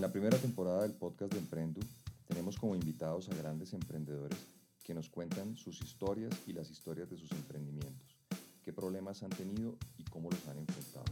En 0.00 0.06
la 0.06 0.12
primera 0.12 0.38
temporada 0.38 0.80
del 0.80 0.94
podcast 0.94 1.30
de 1.30 1.40
Emprendo 1.40 1.78
tenemos 2.26 2.56
como 2.56 2.74
invitados 2.74 3.28
a 3.28 3.34
grandes 3.34 3.74
emprendedores 3.74 4.38
que 4.82 4.94
nos 4.94 5.10
cuentan 5.10 5.58
sus 5.58 5.82
historias 5.82 6.32
y 6.46 6.54
las 6.54 6.70
historias 6.70 7.10
de 7.10 7.18
sus 7.18 7.30
emprendimientos, 7.32 8.16
qué 8.64 8.72
problemas 8.72 9.22
han 9.22 9.28
tenido 9.28 9.76
y 9.98 10.04
cómo 10.04 10.30
los 10.30 10.48
han 10.48 10.56
enfrentado. 10.56 11.04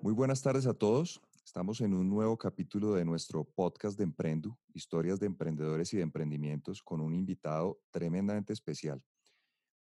Muy 0.00 0.14
buenas 0.14 0.40
tardes 0.40 0.66
a 0.66 0.72
todos. 0.72 1.20
Estamos 1.44 1.82
en 1.82 1.92
un 1.92 2.08
nuevo 2.08 2.38
capítulo 2.38 2.94
de 2.94 3.04
nuestro 3.04 3.44
podcast 3.44 3.98
de 3.98 4.04
Emprendo, 4.04 4.56
historias 4.72 5.20
de 5.20 5.26
emprendedores 5.26 5.92
y 5.92 5.98
de 5.98 6.04
emprendimientos, 6.04 6.82
con 6.82 7.02
un 7.02 7.12
invitado 7.12 7.82
tremendamente 7.90 8.54
especial, 8.54 9.04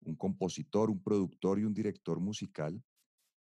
un 0.09 0.16
compositor, 0.16 0.90
un 0.90 1.02
productor 1.02 1.59
y 1.59 1.63
un 1.63 1.73
director 1.73 2.20
musical 2.20 2.81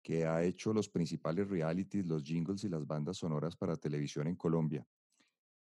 que 0.02 0.26
ha 0.26 0.42
hecho 0.42 0.72
los 0.72 0.88
principales 0.88 1.48
realities, 1.48 2.06
los 2.06 2.22
jingles 2.22 2.64
y 2.64 2.68
las 2.68 2.86
bandas 2.86 3.16
sonoras 3.16 3.56
para 3.56 3.76
televisión 3.76 4.26
en 4.26 4.36
Colombia. 4.36 4.86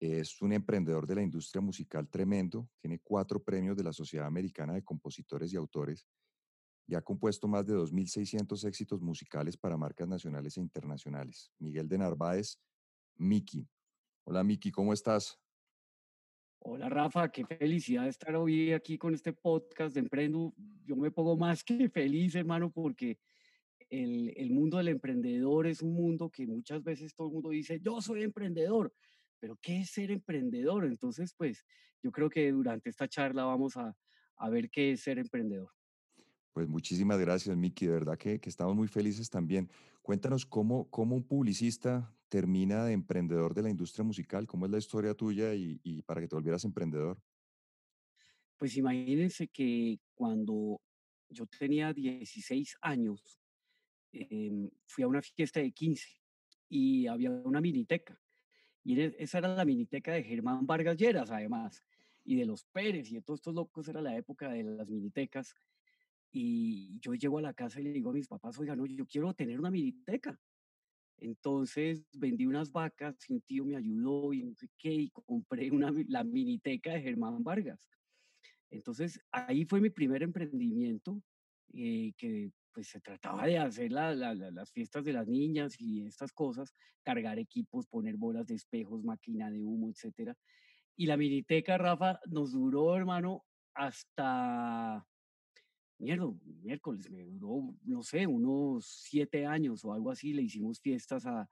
Es 0.00 0.40
un 0.42 0.52
emprendedor 0.52 1.06
de 1.06 1.14
la 1.14 1.22
industria 1.22 1.60
musical 1.60 2.08
tremendo, 2.08 2.68
tiene 2.80 2.98
cuatro 3.02 3.42
premios 3.42 3.76
de 3.76 3.84
la 3.84 3.92
Sociedad 3.92 4.26
Americana 4.26 4.74
de 4.74 4.82
Compositores 4.82 5.52
y 5.52 5.56
Autores 5.56 6.06
y 6.86 6.94
ha 6.94 7.02
compuesto 7.02 7.48
más 7.48 7.66
de 7.66 7.74
2.600 7.74 8.66
éxitos 8.66 9.00
musicales 9.00 9.56
para 9.56 9.76
marcas 9.76 10.08
nacionales 10.08 10.56
e 10.56 10.60
internacionales. 10.60 11.50
Miguel 11.58 11.88
de 11.88 11.98
Narváez, 11.98 12.58
Miki. 13.16 13.66
Hola 14.24 14.42
Miki, 14.42 14.70
¿cómo 14.70 14.92
estás? 14.92 15.43
Hola 16.66 16.88
Rafa, 16.88 17.30
qué 17.30 17.44
felicidad 17.44 18.08
estar 18.08 18.34
hoy 18.36 18.72
aquí 18.72 18.96
con 18.96 19.12
este 19.12 19.34
podcast 19.34 19.92
de 19.92 20.00
Emprendo. 20.00 20.54
Yo 20.86 20.96
me 20.96 21.10
pongo 21.10 21.36
más 21.36 21.62
que 21.62 21.90
feliz, 21.90 22.34
hermano, 22.36 22.70
porque 22.70 23.18
el, 23.90 24.32
el, 24.34 24.50
mundo 24.50 24.78
del 24.78 24.88
emprendedor 24.88 25.66
es 25.66 25.82
un 25.82 25.92
mundo 25.92 26.30
que 26.30 26.46
muchas 26.46 26.82
veces 26.82 27.14
todo 27.14 27.26
el 27.26 27.34
mundo 27.34 27.50
dice, 27.50 27.80
yo 27.82 28.00
soy 28.00 28.22
emprendedor, 28.22 28.94
pero 29.38 29.58
¿qué 29.60 29.80
es 29.80 29.90
ser 29.90 30.10
emprendedor? 30.10 30.86
Entonces, 30.86 31.34
pues 31.36 31.66
yo 32.02 32.10
creo 32.10 32.30
que 32.30 32.50
durante 32.50 32.88
esta 32.88 33.06
charla 33.08 33.44
vamos 33.44 33.76
a, 33.76 33.94
a 34.38 34.48
ver 34.48 34.70
qué 34.70 34.92
es 34.92 35.02
ser 35.02 35.18
emprendedor. 35.18 35.68
Pues 36.54 36.66
muchísimas 36.66 37.20
gracias, 37.20 37.54
Miki. 37.58 37.84
De 37.84 37.92
verdad 37.92 38.16
que, 38.16 38.40
que, 38.40 38.48
estamos 38.48 38.74
muy 38.74 38.88
felices 38.88 39.28
también. 39.28 39.68
Cuéntanos 40.00 40.46
cómo, 40.46 40.88
cómo 40.88 41.14
un 41.14 41.24
publicista 41.24 42.10
termina 42.34 42.84
de 42.84 42.94
emprendedor 42.94 43.54
de 43.54 43.62
la 43.62 43.70
industria 43.70 44.02
musical. 44.02 44.44
¿Cómo 44.44 44.66
es 44.66 44.72
la 44.72 44.78
historia 44.78 45.14
tuya 45.14 45.54
y, 45.54 45.78
y 45.84 46.02
para 46.02 46.20
que 46.20 46.26
te 46.26 46.34
volvieras 46.34 46.64
emprendedor? 46.64 47.16
Pues 48.58 48.76
imagínense 48.76 49.46
que 49.46 50.00
cuando 50.16 50.80
yo 51.28 51.46
tenía 51.46 51.92
16 51.92 52.76
años, 52.80 53.38
eh, 54.12 54.68
fui 54.84 55.04
a 55.04 55.06
una 55.06 55.22
fiesta 55.22 55.60
de 55.60 55.70
15 55.70 56.08
y 56.70 57.06
había 57.06 57.30
una 57.30 57.60
miniteca. 57.60 58.20
Y 58.82 59.00
esa 59.00 59.38
era 59.38 59.54
la 59.54 59.64
miniteca 59.64 60.12
de 60.12 60.24
Germán 60.24 60.66
Vargas 60.66 60.96
Lleras, 60.96 61.30
además, 61.30 61.84
y 62.24 62.34
de 62.34 62.46
los 62.46 62.64
Pérez 62.64 63.12
y 63.12 63.14
de 63.14 63.22
todos 63.22 63.38
estos 63.38 63.54
locos, 63.54 63.86
era 63.86 64.02
la 64.02 64.16
época 64.16 64.50
de 64.50 64.64
las 64.64 64.90
minitecas. 64.90 65.54
Y 66.32 66.98
yo 66.98 67.14
llego 67.14 67.38
a 67.38 67.42
la 67.42 67.54
casa 67.54 67.80
y 67.80 67.84
le 67.84 67.92
digo 67.92 68.10
a 68.10 68.14
mis 68.14 68.26
papás, 68.26 68.58
oigan, 68.58 68.78
no, 68.78 68.86
yo 68.86 69.06
quiero 69.06 69.32
tener 69.34 69.60
una 69.60 69.70
miniteca. 69.70 70.36
Entonces 71.18 72.04
vendí 72.12 72.46
unas 72.46 72.70
vacas, 72.72 73.16
un 73.28 73.40
tío 73.40 73.64
me 73.64 73.76
ayudó 73.76 74.32
y 74.32 74.42
no 74.42 74.54
sé 74.54 74.68
qué, 74.78 74.92
y 74.92 75.10
compré 75.10 75.70
una, 75.70 75.92
la 76.08 76.24
miniteca 76.24 76.92
de 76.92 77.02
Germán 77.02 77.42
Vargas. 77.42 77.88
Entonces 78.70 79.20
ahí 79.30 79.64
fue 79.64 79.80
mi 79.80 79.90
primer 79.90 80.22
emprendimiento, 80.22 81.22
eh, 81.72 82.12
que 82.16 82.50
pues 82.72 82.88
se 82.88 83.00
trataba 83.00 83.46
de 83.46 83.58
hacer 83.58 83.92
la, 83.92 84.14
la, 84.14 84.34
las 84.34 84.72
fiestas 84.72 85.04
de 85.04 85.12
las 85.12 85.28
niñas 85.28 85.76
y 85.78 86.04
estas 86.04 86.32
cosas, 86.32 86.74
cargar 87.04 87.38
equipos, 87.38 87.86
poner 87.86 88.16
bolas 88.16 88.46
de 88.46 88.56
espejos, 88.56 89.04
máquina 89.04 89.48
de 89.50 89.62
humo, 89.62 89.90
etcétera. 89.90 90.36
Y 90.96 91.06
la 91.06 91.16
miniteca, 91.16 91.78
Rafa, 91.78 92.18
nos 92.26 92.52
duró, 92.52 92.96
hermano, 92.96 93.44
hasta 93.74 95.06
mierda, 96.04 96.26
miércoles, 96.62 97.10
me 97.10 97.24
duró, 97.24 97.74
no 97.84 98.02
sé, 98.02 98.26
unos 98.26 98.84
siete 98.84 99.46
años 99.46 99.84
o 99.84 99.92
algo 99.94 100.10
así, 100.10 100.34
le 100.34 100.42
hicimos 100.42 100.78
fiestas 100.78 101.24
a, 101.24 101.48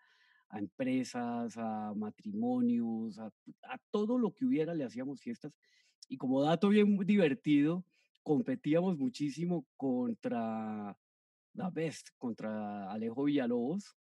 a 0.49 0.59
empresas, 0.59 1.57
a 1.57 1.95
matrimonios, 1.97 3.19
a, 3.19 3.27
a, 3.27 3.79
todo 3.91 4.19
lo 4.19 4.35
que 4.35 4.45
hubiera 4.45 4.75
le 4.75 4.85
hacíamos 4.85 5.23
fiestas. 5.23 5.57
Y 6.07 6.19
como 6.19 6.43
dato 6.43 6.69
bien 6.69 6.99
divertido, 6.99 7.85
competíamos 8.23 8.99
muchísimo 8.99 9.67
contra 9.77 10.97
la 11.55 11.71
Best, 11.71 12.11
contra 12.19 12.93
Alejo 12.93 13.25
Villalobos 13.25 13.97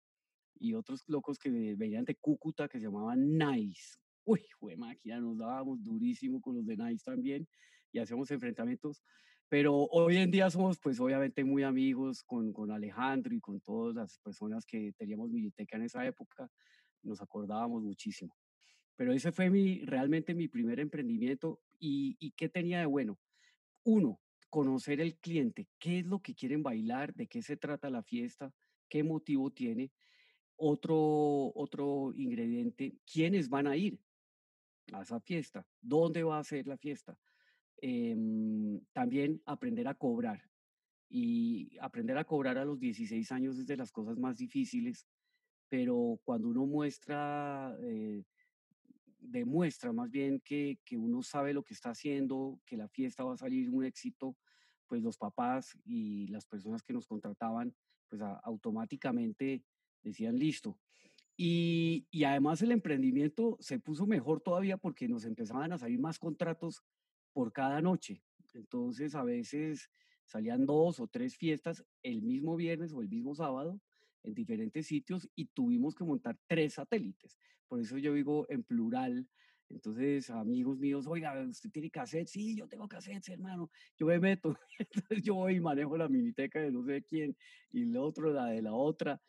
y 0.59 0.75
otros 0.75 1.05
locos 1.07 1.39
que 1.39 1.77
venían 1.77 2.05
de 2.05 2.17
Cúcuta 2.17 2.69
que 2.69 2.81
se 2.81 2.87
llamaban 2.87 3.39
Nice. 3.39 3.97
Uy, 4.25 4.43
fue 4.59 4.77
máquina, 4.77 5.21
nos 5.21 5.39
dábamos 5.39 5.83
durísimo 5.83 6.41
con 6.41 6.57
los 6.57 6.67
de 6.67 6.77
Nice 6.77 7.05
también 7.05 7.47
y 7.93 8.01
hacíamos 8.01 8.31
enfrentamientos. 8.33 9.01
Pero 9.51 9.75
hoy 9.75 10.17
en 10.19 10.31
día 10.31 10.49
somos, 10.49 10.79
pues 10.79 11.01
obviamente, 11.01 11.43
muy 11.43 11.65
amigos 11.65 12.23
con, 12.23 12.53
con 12.53 12.71
Alejandro 12.71 13.35
y 13.35 13.41
con 13.41 13.61
todas 13.61 13.97
las 13.97 14.19
personas 14.21 14.65
que 14.65 14.93
teníamos 14.97 15.29
Militeca 15.29 15.77
en 15.77 15.83
esa 15.83 16.07
época. 16.07 16.49
Nos 17.03 17.21
acordábamos 17.21 17.83
muchísimo. 17.83 18.33
Pero 18.95 19.13
ese 19.13 19.33
fue 19.33 19.51
mi, 19.51 19.81
realmente 19.81 20.35
mi 20.35 20.47
primer 20.47 20.79
emprendimiento. 20.79 21.61
¿Y, 21.81 22.17
¿Y 22.21 22.31
qué 22.31 22.49
tenía 22.49 22.79
de 22.79 22.87
bueno? 22.87 23.19
Uno, 23.83 24.21
conocer 24.51 25.01
el 25.01 25.17
cliente, 25.17 25.67
qué 25.81 25.99
es 25.99 26.07
lo 26.07 26.21
que 26.21 26.37
quieren 26.37 26.63
bailar, 26.63 27.13
de 27.15 27.27
qué 27.27 27.43
se 27.43 27.57
trata 27.57 27.91
la 27.91 28.05
fiesta, 28.05 28.55
qué 28.89 29.03
motivo 29.03 29.51
tiene. 29.51 29.91
Otro, 30.55 31.51
otro 31.57 32.13
ingrediente, 32.15 33.01
quiénes 33.05 33.49
van 33.49 33.67
a 33.67 33.77
ir 33.77 33.99
a 34.93 35.03
esa 35.03 35.19
fiesta, 35.19 35.67
dónde 35.81 36.23
va 36.23 36.39
a 36.39 36.45
ser 36.45 36.69
la 36.69 36.77
fiesta 36.77 37.19
eh, 37.83 38.17
también 38.93 39.43
aprender 39.47 39.89
a 39.89 39.95
cobrar. 39.95 40.43
Y 41.09 41.77
aprender 41.81 42.17
a 42.19 42.25
cobrar 42.25 42.57
a 42.59 42.65
los 42.65 42.79
16 42.79 43.33
años 43.33 43.59
es 43.59 43.67
de 43.67 43.77
las 43.77 43.91
cosas 43.91 44.17
más 44.19 44.37
difíciles, 44.37 45.07
pero 45.69 46.21
cuando 46.25 46.49
uno 46.49 46.67
muestra, 46.67 47.77
eh, 47.83 48.23
demuestra 49.19 49.93
más 49.93 50.11
bien 50.11 50.41
que, 50.41 50.79
que, 50.85 50.97
uno 50.97 51.23
sabe 51.23 51.53
lo 51.53 51.65
que 51.65 51.75
está 51.75 51.91
haciendo, 51.91 52.61
que 52.65 52.77
la 52.77 52.89
fiesta 52.89 53.25
va 53.25 53.35
a 53.35 53.39
salir 53.39 53.71
un 53.71 53.85
éxito, 53.85 54.37
pues 54.87 55.03
los 55.03 55.17
papás 55.17 55.77
y 55.85 56.29
las 56.29 56.47
personas 56.47 56.83
que 56.83 56.93
nos 56.93 57.07
contrataban, 57.07 57.75
pues 58.09 58.23
automáticamente 58.43 59.65
decían 60.03 60.37
listo. 60.37 60.79
Y, 61.37 62.07
y 62.11 62.25
además 62.25 62.63
el 62.63 62.71
emprendimiento 62.71 63.57
se 63.61 63.79
puso 63.79 64.07
mejor 64.07 64.41
todavía 64.41 64.77
porque 64.77 65.09
nos 65.09 65.25
empezaban 65.25 65.73
a 65.73 65.79
salir 65.79 65.99
más 65.99 66.19
contratos 66.19 66.83
por 67.33 67.53
cada 67.53 67.81
noche. 67.81 68.23
Entonces 68.55 69.15
a 69.15 69.23
veces 69.23 69.91
salían 70.25 70.67
dos 70.67 71.01
o 71.01 71.07
tres 71.07 71.37
fiestas 71.37 71.85
el 72.03 72.23
mismo 72.23 72.57
viernes 72.57 72.93
o 72.93 73.03
el 73.03 73.09
mismo 73.09 73.35
sábado 73.35 73.81
en 74.23 74.35
diferentes 74.35 74.87
sitios 74.87 75.29
y 75.35 75.47
tuvimos 75.47 75.95
que 75.95 76.05
montar 76.05 76.39
tres 76.47 76.75
satélites. 76.75 77.39
Por 77.69 77.81
eso 77.81 77.99
yo 77.99 78.15
digo 78.15 78.47
en 78.49 78.63
plural. 78.63 79.29
Entonces, 79.69 80.29
amigos 80.31 80.79
míos, 80.79 81.07
oiga, 81.07 81.41
¿usted 81.47 81.71
tiene 81.71 81.91
cassette? 81.91 82.27
Sí, 82.27 82.57
yo 82.57 82.67
tengo 82.67 82.89
cassette, 82.89 83.29
hermano. 83.29 83.71
Yo 83.97 84.07
me 84.07 84.19
meto. 84.19 84.59
Entonces, 84.79 85.23
yo 85.23 85.37
voy 85.37 85.57
y 85.57 85.61
manejo 85.61 85.97
la 85.97 86.09
miniteca 86.09 86.61
de 86.61 86.73
no 86.73 86.85
sé 86.85 87.05
quién 87.05 87.37
y 87.71 87.83
el 87.83 87.97
otro 87.97 88.33
la 88.33 88.47
de 88.47 88.63
la 88.63 88.75
otra. 88.75 89.21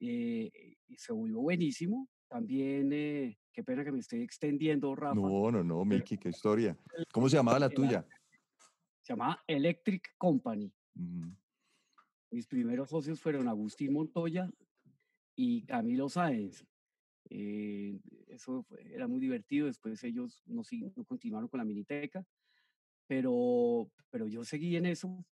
Eh, 0.00 0.76
se 0.96 1.12
volvió 1.12 1.40
buenísimo. 1.40 2.08
También 2.28 2.92
eh, 2.92 3.38
Qué 3.54 3.62
pena 3.62 3.84
que 3.84 3.92
me 3.92 4.00
estoy 4.00 4.20
extendiendo, 4.22 4.96
Rafa. 4.96 5.14
No, 5.14 5.48
no, 5.52 5.62
no, 5.62 5.84
Miki, 5.84 6.18
qué 6.18 6.28
historia. 6.28 6.76
¿Cómo 7.12 7.28
se 7.28 7.36
llamaba 7.36 7.60
la 7.60 7.70
tuya? 7.70 8.04
Se 9.00 9.12
llamaba 9.12 9.44
Electric 9.46 10.16
Company. 10.18 10.72
Mis 12.32 12.48
primeros 12.48 12.90
socios 12.90 13.20
fueron 13.20 13.46
Agustín 13.46 13.92
Montoya 13.92 14.50
y 15.36 15.62
Camilo 15.66 16.08
Sáenz. 16.08 16.66
Eh, 17.30 18.00
eso 18.26 18.64
fue, 18.64 18.92
era 18.92 19.06
muy 19.06 19.20
divertido. 19.20 19.68
Después 19.68 20.02
ellos 20.02 20.42
no, 20.46 20.62
no 20.96 21.04
continuaron 21.04 21.48
con 21.48 21.58
la 21.58 21.64
miniteca, 21.64 22.26
pero, 23.06 23.88
pero 24.10 24.26
yo 24.26 24.44
seguí 24.44 24.74
en 24.74 24.86
eso. 24.86 25.24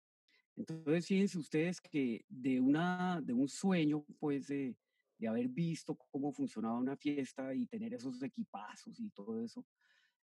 Entonces, 0.56 1.06
fíjense 1.06 1.38
ustedes 1.38 1.80
que 1.80 2.26
de, 2.28 2.60
una, 2.60 3.22
de 3.22 3.32
un 3.32 3.48
sueño, 3.48 4.04
pues, 4.18 4.46
de, 4.48 4.76
de 5.20 5.28
haber 5.28 5.48
visto 5.48 5.94
cómo 6.10 6.32
funcionaba 6.32 6.78
una 6.78 6.96
fiesta 6.96 7.54
y 7.54 7.66
tener 7.66 7.92
esos 7.92 8.22
equipazos 8.22 8.98
y 8.98 9.10
todo 9.10 9.38
eso, 9.44 9.66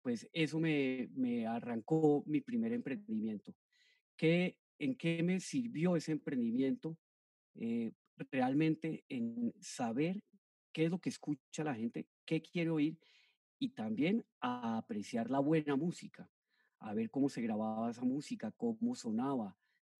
pues 0.02 0.28
eso 0.32 0.58
me, 0.58 1.08
me 1.14 1.46
arrancó 1.46 2.24
mi 2.26 2.40
primer 2.40 2.72
emprendimiento. 2.72 3.54
¿Qué, 4.16 4.58
¿En 4.78 4.96
qué 4.96 5.22
me 5.22 5.38
sirvió 5.38 5.94
ese 5.94 6.10
emprendimiento? 6.12 6.98
Eh, 7.54 7.92
realmente 8.30 9.04
en 9.08 9.54
saber 9.60 10.20
qué 10.72 10.86
es 10.86 10.90
lo 10.90 11.00
que 11.00 11.10
escucha 11.10 11.62
la 11.62 11.74
gente, 11.74 12.08
qué 12.24 12.42
quiere 12.42 12.70
oír 12.70 12.98
y 13.60 13.70
también 13.70 14.24
a 14.40 14.78
apreciar 14.78 15.30
la 15.30 15.38
buena 15.38 15.76
música, 15.76 16.28
a 16.80 16.92
ver 16.92 17.08
cómo 17.08 17.28
se 17.28 17.40
grababa 17.42 17.90
esa 17.90 18.04
música, 18.04 18.50
cómo 18.56 18.96
sonaba, 18.96 19.56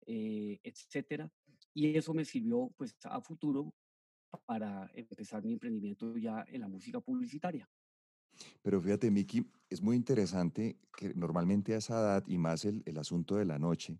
eh, 0.06 0.58
etcétera. 0.64 1.30
Y 1.72 1.96
eso 1.96 2.12
me 2.12 2.24
sirvió 2.24 2.72
pues 2.76 2.96
a 3.04 3.20
futuro 3.20 3.72
para 4.38 4.90
empezar 4.94 5.42
mi 5.44 5.52
emprendimiento 5.52 6.16
ya 6.16 6.44
en 6.48 6.60
la 6.60 6.68
música 6.68 7.00
publicitaria. 7.00 7.68
Pero 8.62 8.80
fíjate, 8.80 9.10
Miki, 9.10 9.46
es 9.68 9.82
muy 9.82 9.96
interesante 9.96 10.78
que 10.96 11.12
normalmente 11.14 11.74
a 11.74 11.78
esa 11.78 12.00
edad, 12.00 12.24
y 12.26 12.38
más 12.38 12.64
el, 12.64 12.82
el 12.86 12.98
asunto 12.98 13.36
de 13.36 13.44
la 13.44 13.58
noche, 13.58 13.98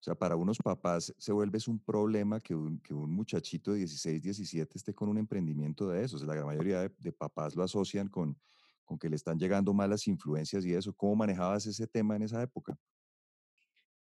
o 0.00 0.02
sea, 0.02 0.14
para 0.14 0.34
unos 0.34 0.58
papás 0.58 1.14
se 1.18 1.32
vuelve 1.32 1.58
es 1.58 1.68
un 1.68 1.78
problema 1.78 2.40
que 2.40 2.54
un, 2.54 2.80
que 2.80 2.94
un 2.94 3.12
muchachito 3.12 3.72
de 3.72 3.78
16, 3.80 4.22
17 4.22 4.78
esté 4.78 4.94
con 4.94 5.10
un 5.10 5.18
emprendimiento 5.18 5.88
de 5.90 6.02
esos. 6.02 6.22
La 6.24 6.34
gran 6.34 6.46
mayoría 6.46 6.80
de, 6.80 6.92
de 6.98 7.12
papás 7.12 7.54
lo 7.54 7.62
asocian 7.62 8.08
con, 8.08 8.38
con 8.84 8.98
que 8.98 9.10
le 9.10 9.16
están 9.16 9.38
llegando 9.38 9.74
malas 9.74 10.06
influencias 10.08 10.64
y 10.64 10.72
eso. 10.72 10.94
¿Cómo 10.94 11.16
manejabas 11.16 11.66
ese 11.66 11.86
tema 11.86 12.16
en 12.16 12.22
esa 12.22 12.42
época? 12.42 12.78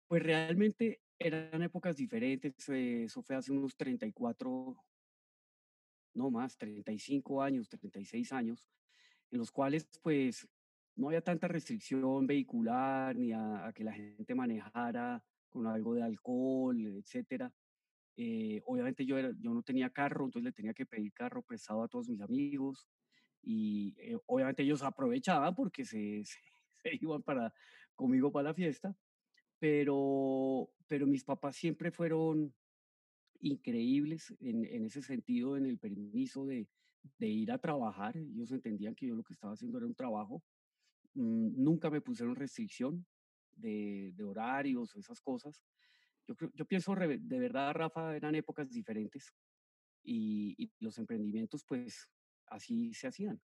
Pues 0.06 0.22
realmente 0.22 1.00
eran 1.18 1.62
épocas 1.62 1.96
diferentes. 1.96 2.68
eh, 2.68 3.04
Eso 3.04 3.22
fue 3.22 3.36
hace 3.36 3.52
unos 3.52 3.74
34, 3.74 4.76
no 6.18 6.30
más, 6.30 6.58
35 6.58 7.42
años, 7.42 7.68
36 7.68 8.32
años, 8.32 8.68
en 9.30 9.38
los 9.38 9.50
cuales 9.50 9.88
pues 10.02 10.48
no 10.96 11.08
había 11.08 11.20
tanta 11.20 11.48
restricción 11.48 12.26
vehicular 12.26 13.16
ni 13.16 13.32
a, 13.32 13.72
que 13.74 13.84
la 13.84 13.92
gente 13.92 14.34
manejara 14.34 15.22
con 15.48 15.66
algo 15.66 15.94
de 15.94 16.02
alcohol, 16.02 16.76
etcétera. 16.98 17.52
Eh, 18.16 18.60
obviamente 18.66 19.06
yo, 19.06 19.16
yo 19.18 19.54
no 19.54 19.62
tenía 19.62 19.90
carro, 19.90 20.24
entonces 20.24 20.44
le 20.44 20.52
tenía 20.52 20.74
que 20.74 20.86
pedir 20.86 21.12
carro 21.12 21.42
prestado 21.42 21.82
a 21.82 21.88
todos 21.88 22.08
mis 22.08 22.20
amigos 22.20 22.88
y 23.42 23.94
eh, 23.98 24.18
obviamente 24.26 24.64
ellos 24.64 24.82
aprovechaban 24.82 25.54
porque 25.54 25.84
se, 25.84 26.24
se, 26.24 26.38
se 26.82 26.90
iban 27.00 27.22
para, 27.22 27.54
conmigo 27.94 28.32
para 28.32 28.48
la 28.48 28.54
fiesta, 28.54 28.94
pero, 29.58 30.70
pero 30.86 31.06
mis 31.06 31.24
papás 31.24 31.56
siempre 31.56 31.90
fueron 31.90 32.52
increíbles 33.40 34.34
en, 34.40 34.64
en 34.64 34.84
ese 34.84 35.02
sentido, 35.02 35.56
en 35.56 35.66
el 35.66 35.78
permiso 35.78 36.46
de, 36.46 36.68
de 37.18 37.28
ir 37.28 37.52
a 37.52 37.58
trabajar. 37.58 38.16
Ellos 38.16 38.50
entendían 38.52 38.94
que 38.94 39.06
yo 39.06 39.14
lo 39.14 39.22
que 39.24 39.32
estaba 39.32 39.52
haciendo 39.54 39.78
era 39.78 39.86
un 39.86 39.94
trabajo. 39.94 40.42
Mm, 41.14 41.62
nunca 41.62 41.90
me 41.90 42.00
pusieron 42.00 42.36
restricción 42.36 43.06
de, 43.52 44.12
de 44.14 44.24
horarios 44.24 44.94
o 44.94 45.00
esas 45.00 45.20
cosas. 45.20 45.62
Yo, 46.26 46.36
creo, 46.36 46.50
yo 46.54 46.66
pienso 46.66 46.94
de 46.94 47.38
verdad, 47.38 47.72
Rafa, 47.72 48.14
eran 48.14 48.34
épocas 48.34 48.68
diferentes 48.70 49.32
y, 50.02 50.54
y 50.58 50.70
los 50.80 50.98
emprendimientos 50.98 51.64
pues 51.64 52.08
así 52.46 52.92
se 52.92 53.08
hacían. 53.08 53.40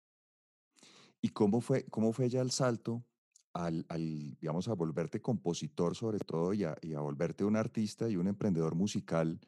¿Y 1.21 1.29
cómo 1.29 1.59
fue, 1.61 1.85
cómo 1.85 2.13
fue 2.13 2.29
ya 2.29 2.41
el 2.41 2.51
salto 2.51 3.05
al, 3.53 3.85
al, 3.89 4.37
digamos, 4.39 4.67
a 4.69 4.73
volverte 4.73 5.21
compositor 5.21 5.95
sobre 5.95 6.19
todo 6.19 6.53
y 6.53 6.63
a, 6.63 6.77
y 6.81 6.93
a 6.93 7.01
volverte 7.01 7.43
un 7.43 7.57
artista 7.57 8.09
y 8.09 8.15
un 8.15 8.27
emprendedor 8.27 8.75
musical 8.75 9.39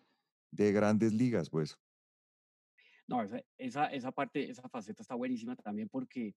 de 0.52 0.72
grandes 0.72 1.14
ligas, 1.14 1.50
pues? 1.50 1.78
No, 3.08 3.24
esa, 3.58 3.86
esa, 3.88 4.12
parte, 4.12 4.50
esa 4.50 4.68
faceta 4.70 5.02
está 5.02 5.16
buenísima 5.16 5.56
también 5.56 5.90
porque 5.90 6.36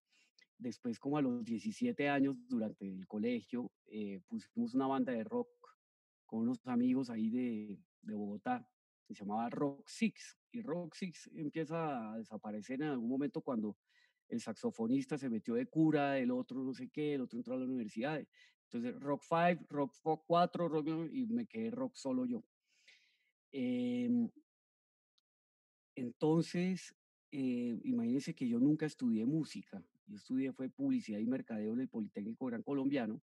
después 0.58 0.98
como 0.98 1.18
a 1.18 1.22
los 1.22 1.44
17 1.44 2.08
años 2.08 2.36
durante 2.48 2.88
el 2.88 3.06
colegio 3.06 3.70
eh, 3.86 4.20
pusimos 4.26 4.74
una 4.74 4.86
banda 4.86 5.12
de 5.12 5.24
rock 5.24 5.48
con 6.26 6.40
unos 6.40 6.66
amigos 6.66 7.10
ahí 7.10 7.30
de, 7.30 7.78
de 8.02 8.14
Bogotá 8.14 8.68
que 9.06 9.14
se 9.14 9.20
llamaba 9.20 9.50
Rock 9.50 9.86
Six 9.86 10.38
y 10.52 10.62
Rock 10.62 10.94
Six 10.94 11.30
empieza 11.34 12.12
a 12.12 12.16
desaparecer 12.16 12.80
en 12.82 12.88
algún 12.88 13.08
momento 13.08 13.40
cuando 13.40 13.76
el 14.28 14.40
saxofonista 14.40 15.18
se 15.18 15.28
metió 15.28 15.54
de 15.54 15.66
cura, 15.66 16.18
el 16.18 16.30
otro 16.30 16.62
no 16.62 16.72
sé 16.72 16.88
qué, 16.88 17.14
el 17.14 17.22
otro 17.22 17.38
entró 17.38 17.54
a 17.54 17.58
la 17.58 17.66
universidad. 17.66 18.24
Entonces 18.64 18.98
Rock 19.00 19.22
5, 19.28 19.66
Rock 19.68 19.92
4, 20.26 20.68
rock, 20.68 20.88
y 21.12 21.26
me 21.26 21.46
quedé 21.46 21.70
rock 21.70 21.94
solo 21.94 22.24
yo. 22.24 22.42
Em, 23.56 24.28
entonces, 25.94 26.92
eh, 27.30 27.78
imagínense 27.84 28.34
que 28.34 28.48
yo 28.48 28.58
nunca 28.58 28.84
estudié 28.84 29.24
música. 29.24 29.80
Yo 30.08 30.16
estudié 30.16 30.52
fue 30.52 30.70
publicidad 30.70 31.20
y 31.20 31.26
mercadeo 31.26 31.72
en 31.74 31.80
el 31.80 31.88
Politécnico 31.88 32.46
Gran 32.46 32.64
Colombiano 32.64 33.22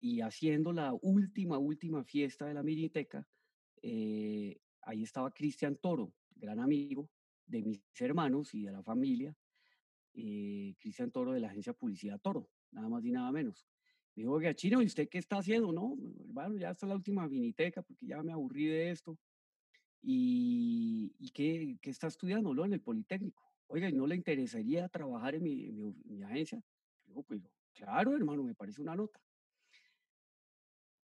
y 0.00 0.22
haciendo 0.22 0.72
la 0.72 0.94
última, 1.02 1.58
última 1.58 2.02
fiesta 2.02 2.46
de 2.46 2.54
la 2.54 2.62
Miniteca, 2.62 3.28
eh, 3.82 4.58
ahí 4.80 5.02
estaba 5.02 5.30
Cristian 5.30 5.76
Toro, 5.76 6.14
gran 6.36 6.58
amigo 6.58 7.10
de 7.44 7.62
mis 7.62 7.82
hermanos 8.00 8.54
y 8.54 8.62
de 8.62 8.72
la 8.72 8.82
familia, 8.82 9.36
eh, 10.14 10.74
Cristian 10.78 11.10
Toro 11.10 11.32
de 11.32 11.40
la 11.40 11.48
agencia 11.48 11.74
Publicidad 11.74 12.18
Toro, 12.20 12.48
nada 12.70 12.88
más 12.88 13.04
y 13.04 13.10
nada 13.10 13.30
menos. 13.30 13.66
Me 14.14 14.22
dijo, 14.22 14.32
oiga, 14.32 14.54
Chino, 14.54 14.82
¿y 14.82 14.86
usted 14.86 15.08
qué 15.08 15.18
está 15.18 15.38
haciendo? 15.38 15.72
No, 15.72 15.96
hermano, 16.24 16.56
ya 16.56 16.70
está 16.70 16.86
la 16.86 16.94
última 16.94 17.28
Miniteca 17.28 17.82
porque 17.82 18.06
ya 18.06 18.22
me 18.22 18.32
aburrí 18.32 18.66
de 18.66 18.90
esto. 18.90 19.18
¿Y, 20.02 21.30
qué, 21.32 21.76
qué 21.80 21.90
está 21.90 22.06
estudiando? 22.06 22.54
¿no? 22.54 22.64
En 22.64 22.72
el 22.72 22.80
Politécnico. 22.80 23.42
Oiga, 23.68 23.88
¿y 23.88 23.92
no 23.92 24.06
le 24.06 24.16
interesaría 24.16 24.88
trabajar 24.88 25.36
en 25.36 25.44
mi, 25.44 25.66
en 25.66 25.76
mi, 25.76 25.88
en 25.88 26.18
mi 26.18 26.22
agencia? 26.22 26.60
Digo, 27.06 27.22
pues 27.22 27.42
claro, 27.72 28.16
hermano, 28.16 28.42
me 28.42 28.54
parece 28.54 28.82
una 28.82 28.96
nota. 28.96 29.20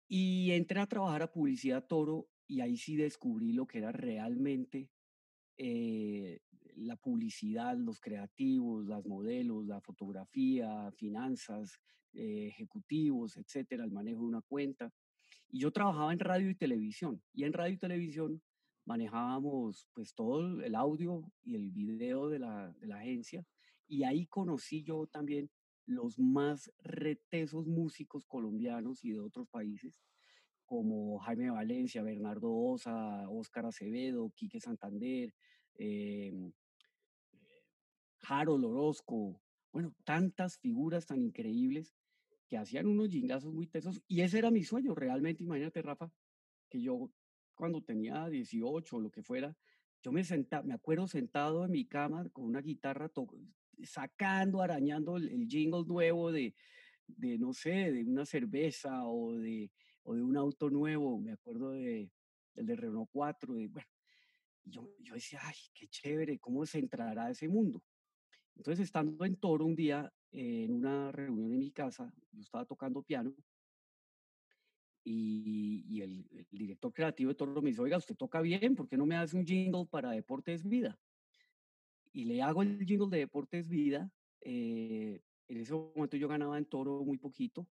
Y 0.08 0.51
entré 0.51 0.80
a 0.80 0.88
trabajar 0.88 1.24
a 1.24 1.31
Publicidad 1.31 1.86
Toro 1.86 2.28
y 2.48 2.62
ahí 2.62 2.78
sí 2.78 2.96
descubrí 2.96 3.54
lo 3.54 3.66
que 3.66 3.80
era 3.80 3.92
realmente 3.92 4.90
eh, 5.58 6.42
la 6.75 6.95
publicidad, 6.95 7.77
los 7.77 8.00
creativos, 8.00 8.86
las 8.88 9.06
modelos, 9.06 9.66
la 9.66 9.81
fotografía, 9.81 10.92
finanzas, 10.92 11.80
eh, 12.13 12.48
ejecutivos, 12.48 13.38
etcétera, 13.38 13.83
el 13.83 13.92
manejo 13.92 14.22
de 14.22 14.27
una 14.27 14.42
cuenta. 14.42 14.92
Y 15.50 15.60
yo 15.60 15.72
trabajaba 15.72 16.13
en 16.13 16.19
radio 16.19 16.50
y 16.50 16.56
televisión. 16.56 17.22
Y 17.33 17.44
en 17.44 17.54
radio 17.54 17.74
y 17.74 17.77
televisión 17.77 18.42
manejábamos 18.86 19.88
pues 19.94 20.13
todo 20.13 20.62
el 20.62 20.75
audio 20.75 21.31
y 21.44 21.56
el 21.56 21.72
video 21.72 22.30
de 22.30 22.39
la, 22.39 22.74
de 22.80 22.88
la 22.88 22.98
agencia. 22.98 23.45
Y 23.88 24.04
ahí 24.04 24.27
conocí 24.27 24.83
yo 24.83 25.07
también 25.07 25.50
los 25.86 26.18
más 26.18 26.72
retesos 26.80 27.68
músicos 27.68 28.25
colombianos 28.25 29.04
y 29.04 29.12
de 29.12 29.19
otros 29.19 29.48
países, 29.50 30.01
como 30.66 31.19
Jaime 31.19 31.51
Valencia, 31.51 32.01
Bernardo 32.01 32.51
Osa, 32.51 33.30
Óscar 33.30 33.68
Acevedo, 33.68 34.31
Quique 34.36 34.60
Santander, 34.60 35.31
eh, 35.77 36.33
Harold 38.27 38.66
Orozco, 38.66 39.42
bueno, 39.72 39.94
tantas 40.04 40.57
figuras 40.57 41.06
tan 41.06 41.22
increíbles 41.22 41.95
que 42.48 42.57
hacían 42.57 42.88
unos 42.88 43.10
jingazos 43.10 43.54
muy 43.54 43.68
tesos. 43.68 44.01
Y 44.07 44.22
ese 44.22 44.38
era 44.38 44.51
mi 44.51 44.63
sueño, 44.63 44.95
realmente, 44.95 45.44
imagínate, 45.44 45.82
Rafa, 45.82 46.12
que 46.70 46.82
yo 46.82 47.12
cuando 47.55 47.82
tenía 47.82 48.27
18 48.27 48.98
o 48.98 49.00
lo 49.00 49.12
que 49.12 49.24
fuera, 49.24 49.55
yo 50.03 50.12
me 50.12 50.24
senta, 50.24 50.62
me 50.62 50.74
acuerdo 50.74 51.08
sentado 51.08 51.65
en 51.65 51.72
mi 51.72 51.86
cama 51.86 52.29
con 52.29 52.46
una 52.46 52.62
guitarra, 52.62 53.12
sacando, 53.84 54.62
arañando 54.62 55.17
el, 55.17 55.29
el, 55.29 55.48
jingle 55.48 55.84
nuevo 55.86 56.32
de, 56.32 56.53
de, 57.08 57.38
no 57.39 57.53
sé, 57.53 57.91
de 57.91 58.03
una 58.03 58.25
cerveza 58.25 59.05
o 59.05 59.34
de, 59.34 59.72
o 60.03 60.13
de 60.13 60.22
un 60.22 60.38
auto 60.38 60.70
nuevo, 60.70 61.20
me 61.20 61.32
acuerdo 61.32 61.72
de, 61.72 62.12
el 62.55 62.65
de 62.65 62.75
Renault 62.75 63.10
4, 63.12 63.55
de, 63.55 63.67
bueno, 63.67 63.88
yo, 64.63 64.89
yo 65.00 65.15
decía, 65.15 65.39
ay, 65.44 65.55
qué 65.74 65.88
chévere, 65.88 66.39
¿cómo 66.39 66.65
se 66.65 66.79
entrará 66.79 67.25
a 67.25 67.32
ese 67.32 67.48
mundo? 67.48 67.84
Entonces, 68.55 68.85
estando 68.85 69.25
en 69.25 69.35
Toro 69.35 69.65
un 69.65 69.75
día, 69.75 70.12
eh, 70.31 70.63
en 70.63 70.74
una 70.74 71.12
reunión 71.12 71.51
en 71.51 71.59
mi 71.59 71.71
casa, 71.71 72.13
yo 72.31 72.41
estaba 72.41 72.65
tocando 72.65 73.03
piano 73.03 73.35
y, 75.05 75.85
y 75.88 76.01
el, 76.01 76.27
el, 76.31 76.47
director 76.50 76.91
creativo 76.91 77.29
de 77.29 77.35
Toro 77.35 77.62
me 77.62 77.69
dice, 77.69 77.81
oiga, 77.81 77.97
usted 77.97 78.15
toca 78.15 78.41
bien, 78.41 78.75
¿por 78.75 78.88
qué 78.88 78.97
no 78.97 79.05
me 79.05 79.15
hace 79.15 79.38
un 79.38 79.45
jingle 79.45 79.85
para 79.85 80.12
Deportes 80.12 80.67
Vida? 80.67 81.00
Y 82.12 82.25
le 82.25 82.41
hago 82.41 82.63
el 82.63 82.83
jingle 82.85 83.09
de 83.09 83.19
Deportes 83.19 83.67
Vida. 83.67 84.12
Eh, 84.41 85.21
en 85.47 85.57
ese 85.57 85.74
momento 85.74 86.17
yo 86.17 86.27
ganaba 86.27 86.57
en 86.57 86.65
Toro 86.65 87.03
muy 87.03 87.17
poquito, 87.17 87.67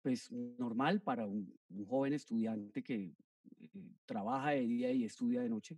pues 0.00 0.30
normal 0.30 1.02
para 1.02 1.26
un, 1.26 1.52
un 1.70 1.86
joven 1.86 2.12
estudiante 2.12 2.84
que 2.84 3.16
eh, 3.60 3.96
trabaja 4.04 4.50
de 4.50 4.66
día 4.66 4.92
y 4.92 5.04
estudia 5.04 5.42
de 5.42 5.48
noche. 5.48 5.76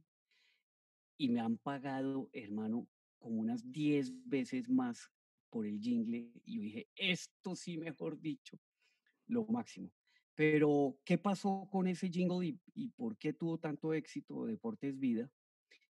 Y 1.17 1.31
me 1.31 1.41
han 1.41 1.57
pagado, 1.57 2.29
hermano, 2.35 2.87
como 3.19 3.41
unas 3.41 3.71
10 3.73 4.13
veces 4.29 4.69
más 4.69 5.11
por 5.51 5.67
el 5.67 5.81
jingle. 5.81 6.31
Y 6.45 6.57
yo 6.57 6.63
dije, 6.63 6.89
esto 6.95 7.55
sí, 7.55 7.79
mejor 7.79 8.21
dicho, 8.21 8.59
lo 9.27 9.47
máximo. 9.47 9.93
Pero, 10.35 10.99
¿qué 11.05 11.17
pasó 11.17 11.69
con 11.71 11.87
ese 11.87 12.09
jingle 12.11 12.47
y, 12.47 12.61
y 12.75 12.89
por 12.91 13.17
qué 13.17 13.33
tuvo 13.33 13.59
tanto 13.59 13.95
éxito 13.95 14.45
Deportes 14.45 14.99
Vida? 14.99 15.33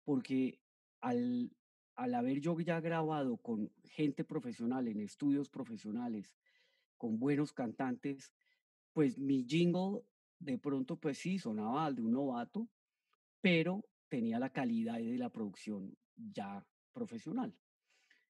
Porque 0.03 0.59
al, 1.01 1.51
al 1.95 2.13
haber 2.13 2.39
yo 2.39 2.59
ya 2.59 2.79
grabado 2.79 3.37
con 3.37 3.73
gente 3.83 4.23
profesional, 4.23 4.87
en 4.87 5.01
estudios 5.01 5.49
profesionales, 5.49 6.35
con 6.97 7.19
buenos 7.19 7.51
cantantes, 7.51 8.31
pues 8.93 9.17
mi 9.17 9.43
jingle 9.43 10.01
de 10.39 10.57
pronto 10.57 10.99
pues 10.99 11.17
sí 11.17 11.39
sonaba 11.39 11.85
al 11.85 11.95
de 11.95 12.03
un 12.03 12.11
novato, 12.11 12.69
pero 13.41 13.83
tenía 14.07 14.39
la 14.39 14.51
calidad 14.51 14.97
de 14.97 15.17
la 15.17 15.31
producción 15.31 15.97
ya 16.15 16.65
profesional. 16.97 17.53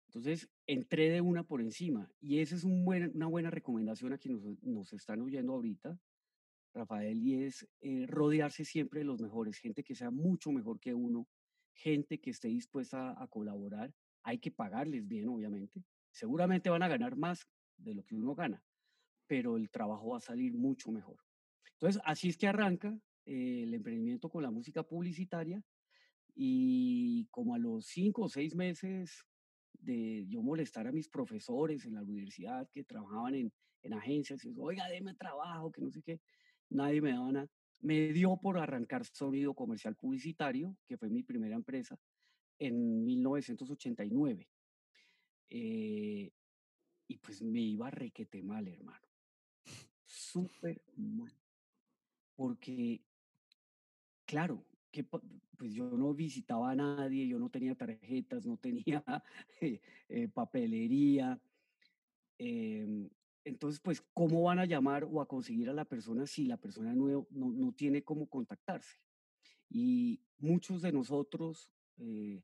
Entonces 0.07 0.49
entré 0.65 1.09
de 1.09 1.21
una 1.21 1.43
por 1.43 1.61
encima 1.61 2.09
y 2.19 2.39
esa 2.39 2.55
es 2.55 2.63
una 2.63 3.27
buena 3.27 3.51
recomendación 3.51 4.13
a 4.13 4.17
quienes 4.17 4.41
nos, 4.41 4.63
nos 4.63 4.93
están 4.93 5.21
oyendo 5.21 5.53
ahorita 5.53 5.99
Rafael, 6.75 7.17
y 7.17 7.43
es 7.43 7.67
eh, 7.81 8.05
rodearse 8.07 8.65
siempre 8.65 8.99
de 8.99 9.05
los 9.05 9.21
mejores, 9.21 9.57
gente 9.57 9.83
que 9.83 9.95
sea 9.95 10.11
mucho 10.11 10.51
mejor 10.51 10.79
que 10.79 10.93
uno, 10.93 11.27
gente 11.73 12.19
que 12.19 12.31
esté 12.31 12.49
dispuesta 12.49 13.15
a 13.21 13.27
colaborar. 13.27 13.93
Hay 14.23 14.39
que 14.39 14.51
pagarles 14.51 15.07
bien, 15.07 15.29
obviamente. 15.29 15.83
Seguramente 16.11 16.69
van 16.69 16.83
a 16.83 16.87
ganar 16.87 17.15
más 17.15 17.47
de 17.77 17.93
lo 17.93 18.03
que 18.03 18.15
uno 18.15 18.35
gana, 18.35 18.61
pero 19.25 19.57
el 19.57 19.69
trabajo 19.69 20.09
va 20.09 20.17
a 20.17 20.21
salir 20.21 20.53
mucho 20.53 20.91
mejor. 20.91 21.17
Entonces, 21.73 22.01
así 22.05 22.29
es 22.29 22.37
que 22.37 22.47
arranca 22.47 22.97
eh, 23.25 23.63
el 23.63 23.73
emprendimiento 23.73 24.29
con 24.29 24.43
la 24.43 24.51
música 24.51 24.83
publicitaria 24.83 25.63
y 26.35 27.25
como 27.31 27.55
a 27.55 27.57
los 27.57 27.85
cinco 27.85 28.23
o 28.23 28.29
seis 28.29 28.53
meses 28.55 29.25
de 29.73 30.25
yo 30.27 30.41
molestar 30.41 30.87
a 30.87 30.91
mis 30.91 31.07
profesores 31.07 31.85
en 31.85 31.93
la 31.93 32.01
universidad 32.01 32.67
que 32.69 32.83
trabajaban 32.83 33.35
en, 33.35 33.53
en 33.83 33.93
agencias, 33.93 34.43
y 34.43 34.53
oiga, 34.57 34.87
deme 34.89 35.13
trabajo, 35.15 35.71
que 35.71 35.81
no 35.81 35.89
sé 35.91 36.01
qué, 36.01 36.19
nadie 36.69 37.01
me 37.01 37.11
daba 37.11 37.31
nada. 37.31 37.49
Me 37.81 38.11
dio 38.13 38.37
por 38.37 38.57
arrancar 38.57 39.05
sonido 39.05 39.53
comercial 39.53 39.95
publicitario, 39.95 40.75
que 40.87 40.97
fue 40.97 41.09
mi 41.09 41.23
primera 41.23 41.55
empresa, 41.55 41.97
en 42.59 43.05
1989. 43.05 44.49
Eh, 45.49 46.31
y 47.07 47.17
pues 47.17 47.41
me 47.41 47.61
iba 47.61 47.91
requete 47.91 48.41
mal, 48.41 48.67
hermano. 48.67 49.07
Súper 50.05 50.81
mal. 50.95 51.31
Porque, 52.35 53.01
claro, 54.25 54.65
que 54.91 55.05
pues 55.55 55.73
yo 55.73 55.89
no 55.91 56.13
visitaba 56.13 56.71
a 56.71 56.75
nadie, 56.75 57.27
yo 57.27 57.39
no 57.39 57.49
tenía 57.49 57.75
tarjetas, 57.75 58.45
no 58.45 58.57
tenía 58.57 59.03
eh, 59.61 59.81
eh, 60.09 60.27
papelería. 60.27 61.39
Em, 62.37 63.09
entonces, 63.43 63.79
pues, 63.79 64.01
¿cómo 64.13 64.43
van 64.43 64.59
a 64.59 64.65
llamar 64.65 65.03
o 65.03 65.21
a 65.21 65.27
conseguir 65.27 65.69
a 65.69 65.73
la 65.73 65.85
persona 65.85 66.25
si 66.25 66.45
la 66.45 66.57
persona 66.57 66.93
no, 66.93 67.27
no, 67.31 67.71
tiene 67.73 68.03
cómo 68.03 68.27
contactarse? 68.27 68.99
Y 69.69 70.19
muchos 70.39 70.81
de 70.81 70.91
nosotros 70.91 71.69
eh, 71.97 72.41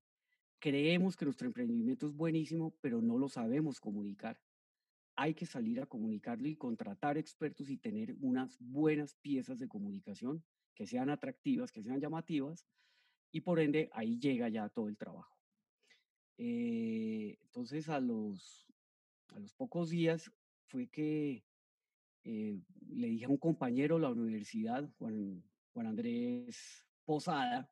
creemos 0.60 1.18
que 1.18 1.25
nuestro 1.25 1.48
emprendimiento 1.48 2.06
es 2.06 2.13
buenísimo, 2.13 2.75
pero 2.82 3.01
no 3.01 3.18
lo 3.18 3.30
sabemos 3.30 3.80
comunicar. 3.80 4.39
Hay 5.15 5.34
que 5.34 5.46
salir 5.46 5.82
a 5.82 5.88
comunicarlo 5.88 6.48
y 6.48 6.56
contratar 6.56 7.18
expertos 7.18 7.70
y 7.70 7.77
tener 7.77 8.15
unas 8.22 8.58
buenas 8.60 9.15
piezas 9.15 9.60
de 9.60 9.68
comunicación 9.68 10.44
que 10.75 10.86
sean 10.86 11.10
atractivas, 11.10 11.72
que 11.72 11.84
sean 11.84 12.00
llamativas, 12.00 12.65
y 13.32 13.42
por 13.42 13.60
ende 13.60 13.90
ahí 13.94 14.20
llega 14.20 14.50
ya 14.50 14.70
todo 14.70 14.88
el 14.88 14.98
trabajo. 14.98 15.36
Eh, 16.38 17.38
entonces, 17.42 17.88
a 17.90 18.00
los, 18.00 18.68
a 19.30 19.40
los 19.40 19.54
pocos 19.54 19.90
días 19.90 20.32
fue 20.68 20.88
que 20.88 21.44
eh, 22.24 22.60
le 22.90 23.08
dije 23.08 23.26
a 23.26 23.30
un 23.30 23.38
compañero 23.38 23.96
de 23.96 24.02
la 24.02 24.10
universidad, 24.10 24.90
Juan, 24.98 25.44
Juan 25.74 25.88
Andrés 25.88 26.86
Posada, 27.06 27.72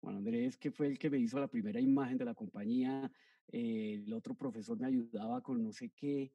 Juan 0.00 0.16
Andrés, 0.16 0.56
que 0.56 0.70
fue 0.70 0.88
el 0.88 0.98
que 0.98 1.10
me 1.10 1.18
hizo 1.18 1.38
la 1.38 1.48
primera 1.48 1.80
imagen 1.80 2.18
de 2.18 2.24
la 2.24 2.34
compañía, 2.34 3.10
eh, 3.48 4.02
el 4.04 4.12
otro 4.12 4.34
profesor 4.34 4.78
me 4.78 4.86
ayudaba 4.86 5.42
con 5.42 5.62
no 5.62 5.72
sé 5.72 5.90
qué. 5.90 6.32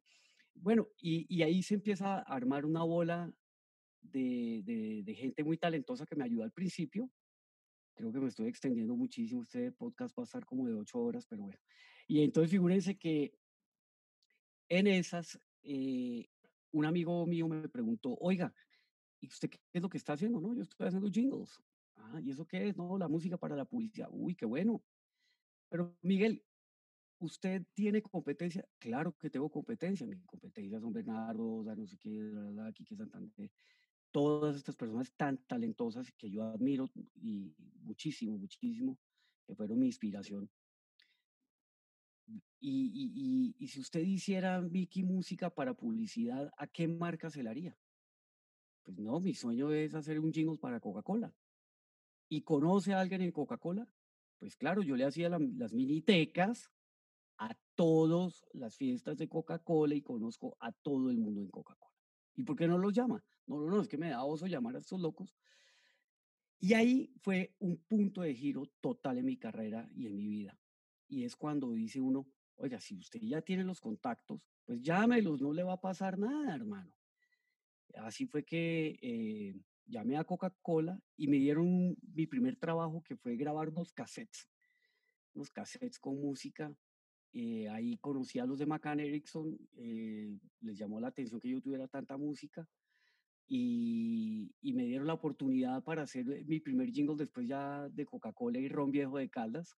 Bueno, 0.53 0.87
y, 0.97 1.25
y, 1.29 1.43
ahí 1.43 1.61
se 1.61 1.75
empieza 1.75 2.19
a 2.19 2.21
armar 2.21 2.65
una 2.65 2.83
bola 2.83 3.31
de, 4.01 4.61
de, 4.63 5.03
de, 5.03 5.15
gente 5.15 5.43
muy 5.43 5.57
talentosa 5.57 6.05
que 6.05 6.15
me 6.15 6.23
ayudó 6.23 6.43
al 6.43 6.51
principio. 6.51 7.11
Creo 7.97 8.11
que 8.11 8.19
me 8.19 8.27
estoy 8.27 8.47
extendiendo 8.47 8.95
muchísimo. 8.95 9.41
Este 9.41 9.71
podcast 9.71 10.15
va 10.15 10.21
a 10.21 10.25
estar 10.25 10.45
como 10.45 10.67
de 10.67 10.73
ocho 10.75 10.99
horas, 10.99 11.25
pero 11.25 11.43
bueno. 11.45 11.59
Y 12.07 12.21
entonces 12.21 12.51
figúrense 12.51 12.95
que 12.95 13.33
en 14.69 14.85
esas 14.85 15.39
eh, 15.63 16.29
un 16.71 16.85
amigo 16.85 17.25
mío 17.25 17.47
me 17.47 17.67
preguntó, 17.67 18.15
oiga, 18.21 18.53
¿y 19.19 19.27
usted 19.27 19.49
qué 19.49 19.59
es 19.73 19.81
lo 19.81 19.89
que 19.89 19.97
está 19.97 20.13
haciendo? 20.13 20.39
No, 20.39 20.53
yo 20.53 20.61
estoy 20.61 20.87
haciendo 20.87 21.09
jingles. 21.09 21.59
Ah, 21.95 22.21
¿y 22.21 22.29
eso 22.29 22.45
qué 22.45 22.67
es? 22.69 22.77
No, 22.77 22.99
la 22.99 23.07
música 23.07 23.35
para 23.35 23.55
la 23.55 23.65
publicidad. 23.65 24.09
Uy, 24.11 24.35
qué 24.35 24.45
bueno. 24.45 24.83
Pero 25.67 25.97
Miguel, 26.03 26.45
¿usted 27.17 27.65
tiene 27.73 28.03
competencia? 28.03 28.63
Claro 28.77 29.17
que 29.17 29.31
tengo 29.31 29.49
competencia. 29.49 30.05
Mi 30.05 30.21
competencia 30.21 30.79
son 30.79 30.93
Bernardo, 30.93 31.63
no 31.63 31.87
sé 31.87 31.97
qué, 31.97 32.31
Quique 32.75 32.95
Santander. 32.95 33.51
Todas 34.17 34.55
estas 34.55 34.75
personas 34.75 35.11
tan 35.11 35.37
talentosas 35.45 36.11
que 36.13 36.27
yo 36.27 36.41
admiro 36.41 36.89
y 37.21 37.53
muchísimo, 37.83 38.35
muchísimo, 38.35 38.97
que 39.45 39.53
fueron 39.53 39.77
mi 39.77 39.85
inspiración. 39.85 40.49
Y, 42.59 43.53
y, 43.59 43.67
si 43.67 43.79
usted 43.79 44.01
hiciera 44.01 44.59
Vicky 44.59 45.03
música 45.03 45.51
para 45.51 45.75
publicidad, 45.75 46.51
¿a 46.57 46.65
qué 46.65 46.87
marca 46.87 47.29
se 47.29 47.43
la 47.43 47.51
haría? 47.51 47.77
Pues 48.81 48.97
no, 48.97 49.19
mi 49.19 49.35
sueño 49.35 49.71
es 49.71 49.93
hacer 49.93 50.19
un 50.19 50.33
jingle 50.33 50.57
para 50.57 50.79
Coca-Cola. 50.79 51.31
¿Y 52.27 52.41
conoce 52.41 52.95
a 52.95 53.01
alguien 53.01 53.21
en 53.21 53.31
Coca-Cola? 53.31 53.87
Pues 54.39 54.55
claro, 54.55 54.81
yo 54.81 54.95
le 54.95 55.05
hacía 55.05 55.29
las 55.29 55.73
minitecas 55.75 56.71
a 57.37 57.55
todas 57.75 58.43
las 58.51 58.77
fiestas 58.77 59.15
de 59.17 59.29
Coca-Cola 59.29 59.93
y 59.93 60.01
conozco 60.01 60.57
a 60.59 60.71
todo 60.71 61.11
el 61.11 61.19
mundo 61.19 61.41
en 61.41 61.49
Coca-Cola. 61.49 61.96
¿Y 62.37 62.43
por 62.43 62.55
qué 62.55 62.67
no 62.67 62.77
los 62.77 62.93
llama? 62.93 63.21
No, 63.47 63.59
no, 63.59 63.69
no, 63.69 63.81
es 63.81 63.87
que 63.87 63.97
me 63.97 64.09
da 64.09 64.23
oso 64.23 64.45
llamar 64.45 64.75
a 64.75 64.79
estos 64.79 65.01
locos. 65.01 65.35
Y 66.59 66.73
ahí 66.73 67.11
fue 67.19 67.55
un 67.59 67.77
punto 67.77 68.21
de 68.21 68.33
giro 68.33 68.67
total 68.79 69.17
en 69.17 69.25
mi 69.25 69.37
carrera 69.37 69.89
y 69.93 70.05
en 70.05 70.15
mi 70.15 70.27
vida. 70.27 70.57
Y 71.07 71.23
es 71.23 71.35
cuando 71.35 71.71
dice 71.71 71.99
uno, 71.99 72.27
oiga, 72.55 72.79
si 72.79 72.95
usted 72.95 73.19
ya 73.21 73.41
tiene 73.41 73.63
los 73.63 73.81
contactos, 73.81 74.39
pues 74.65 74.81
llámelos, 74.81 75.41
no 75.41 75.51
le 75.51 75.63
va 75.63 75.73
a 75.73 75.81
pasar 75.81 76.19
nada, 76.19 76.53
hermano. 76.55 76.95
Así 77.95 78.27
fue 78.27 78.45
que 78.45 78.99
eh, 79.01 79.55
llamé 79.85 80.17
a 80.17 80.23
Coca-Cola 80.23 81.01
y 81.15 81.27
me 81.27 81.37
dieron 81.37 81.97
mi 82.13 82.27
primer 82.27 82.55
trabajo 82.55 83.01
que 83.01 83.15
fue 83.15 83.35
grabar 83.35 83.69
unos 83.69 83.91
cassettes, 83.93 84.47
unos 85.33 85.49
cassettes 85.49 85.97
con 85.97 86.19
música. 86.21 86.71
Eh, 87.33 87.69
ahí 87.69 87.97
conocí 87.97 88.39
a 88.39 88.45
los 88.45 88.57
de 88.57 88.65
McCann 88.65 88.99
Erickson, 88.99 89.57
eh, 89.77 90.37
les 90.61 90.77
llamó 90.77 90.99
la 90.99 91.09
atención 91.09 91.39
que 91.39 91.49
yo 91.49 91.61
tuviera 91.61 91.87
tanta 91.87 92.17
música 92.17 92.67
y, 93.47 94.51
y, 94.61 94.73
me 94.73 94.85
dieron 94.85 95.07
la 95.07 95.13
oportunidad 95.13 95.83
para 95.83 96.03
hacer 96.03 96.25
mi 96.45 96.59
primer 96.59 96.91
jingle 96.91 97.15
después 97.15 97.47
ya 97.47 97.87
de 97.89 98.05
Coca-Cola 98.05 98.59
y 98.59 98.67
Ron 98.67 98.91
Viejo 98.91 99.17
de 99.17 99.29
Caldas. 99.29 99.77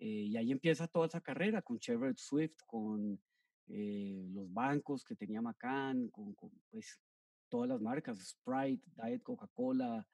Eh, 0.00 0.26
y 0.30 0.36
ahí 0.36 0.52
empieza 0.52 0.86
toda 0.86 1.06
esa 1.06 1.20
carrera 1.20 1.60
con 1.62 1.78
Chevrolet 1.80 2.16
Swift, 2.18 2.56
con 2.66 3.20
eh, 3.66 4.28
los 4.32 4.52
bancos 4.52 5.04
que 5.04 5.16
tenía 5.16 5.42
McCann, 5.42 6.08
con, 6.10 6.36
pues, 6.70 7.00
todas 7.48 7.68
las 7.68 7.80
marcas, 7.80 8.18
Sprite, 8.20 8.84
Diet 8.94 9.22
Coca-Cola. 9.22 10.06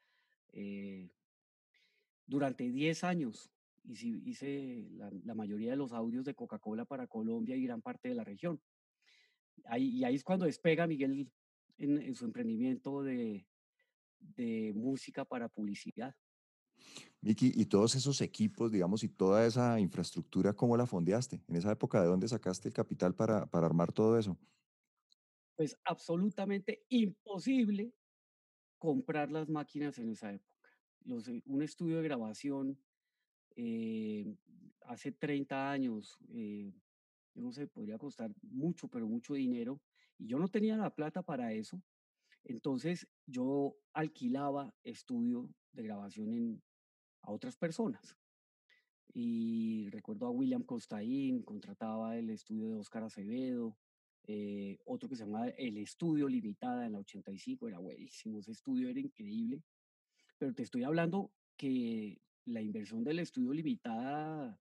Eh, 0.53 1.11
durante 2.27 2.71
10 2.71 3.05
años 3.05 3.51
hice, 3.85 4.07
hice 4.25 4.88
la, 5.25 5.35
mayoría 5.35 5.71
de 5.71 5.76
los 5.76 5.93
audios 5.93 6.25
de 6.25 6.35
Coca-Cola 6.35 6.85
para 6.85 7.07
Colombia 7.07 7.57
y 7.57 7.64
gran 7.64 7.83
parte 7.83 8.09
de 8.09 8.14
la 8.14 8.25
región. 8.25 8.61
Ahí, 9.67 9.88
y 9.88 10.05
ahí 10.05 10.14
es 10.14 10.25
cuando 10.25 10.47
despega 10.47 10.87
Miguel 10.87 11.31
en, 11.79 12.03
en 12.03 12.14
su 12.14 12.25
emprendimiento 12.25 13.03
de, 13.03 13.47
de 14.19 14.73
música 14.75 15.25
para 15.25 15.49
publicidad. 15.49 16.14
Miki, 17.21 17.53
y 17.55 17.67
todos 17.67 17.95
esos 17.95 18.21
equipos, 18.21 18.71
digamos, 18.71 19.03
y 19.03 19.09
toda 19.09 19.47
esa 19.47 19.81
infraestructura, 19.81 20.53
¿cómo 20.53 20.76
la 20.76 20.87
fondeaste? 20.87 21.43
En 21.49 21.57
esa 21.57 21.73
época, 21.73 22.03
¿de 22.03 22.09
dónde 22.09 22.29
sacaste 22.29 22.69
el 22.69 22.75
capital 22.75 23.14
para, 23.14 23.47
para 23.47 23.67
armar 23.67 23.93
todo 23.93 24.19
eso? 24.19 24.38
Pues 25.57 25.79
absolutamente 25.85 26.85
imposible 26.88 27.95
comprar 28.79 29.31
las 29.31 29.49
máquinas 29.49 29.99
en 29.99 30.11
esa 30.11 30.33
época. 30.33 30.69
Los, 31.05 31.29
un 31.29 31.62
estudio 31.62 31.97
de 31.97 32.03
grabación 32.03 32.79
eh, 33.57 34.35
hace 34.83 35.13
30 35.13 35.71
años, 35.71 36.19
eh, 36.29 36.73
yo 37.35 37.43
no 37.43 37.53
sé, 37.53 37.67
podría 37.67 37.99
costar 37.99 38.33
mucho, 38.43 38.89
pero 38.89 39.07
mucho 39.07 39.35
dinero, 39.35 39.81
y 40.19 40.29
yo 40.29 40.39
no 40.39 40.49
tenía 40.49 40.77
la 40.77 40.95
plata 40.95 41.23
para 41.23 41.53
eso. 41.53 41.83
Entonces 42.45 43.09
yo 43.27 43.77
alquilaba 43.93 44.75
estudio 44.85 45.51
de 45.73 45.83
grabación 45.83 46.33
en, 46.33 46.63
a 47.23 47.33
otras 47.33 47.57
personas. 47.57 48.17
Y 49.13 49.89
recuerdo 49.91 50.27
a 50.27 50.31
William 50.31 50.63
Costaín, 50.63 51.43
contrataba 51.43 52.17
el 52.17 52.31
estudio 52.31 52.69
de 52.69 52.77
Oscar 52.77 53.05
Acevedo, 53.05 53.77
eh, 54.27 54.79
otro 54.87 55.09
que 55.09 55.17
se 55.17 55.25
llamaba 55.25 55.49
El 55.51 55.77
Estudio 55.77 56.29
Limitada 56.29 56.87
en 56.87 56.93
la 56.93 56.99
85, 56.99 57.69
era 57.69 57.79
buenísimo, 57.79 58.41
ese 58.41 58.53
estudio 58.53 58.89
era 58.89 58.99
increíble. 58.99 59.63
Pero 60.39 60.55
te 60.55 60.63
estoy 60.63 60.83
hablando 60.83 61.31
que 61.57 62.21
la 62.47 62.61
inversión 62.61 63.05
del 63.05 63.21
estudio 63.21 63.53
limitada 63.53 64.59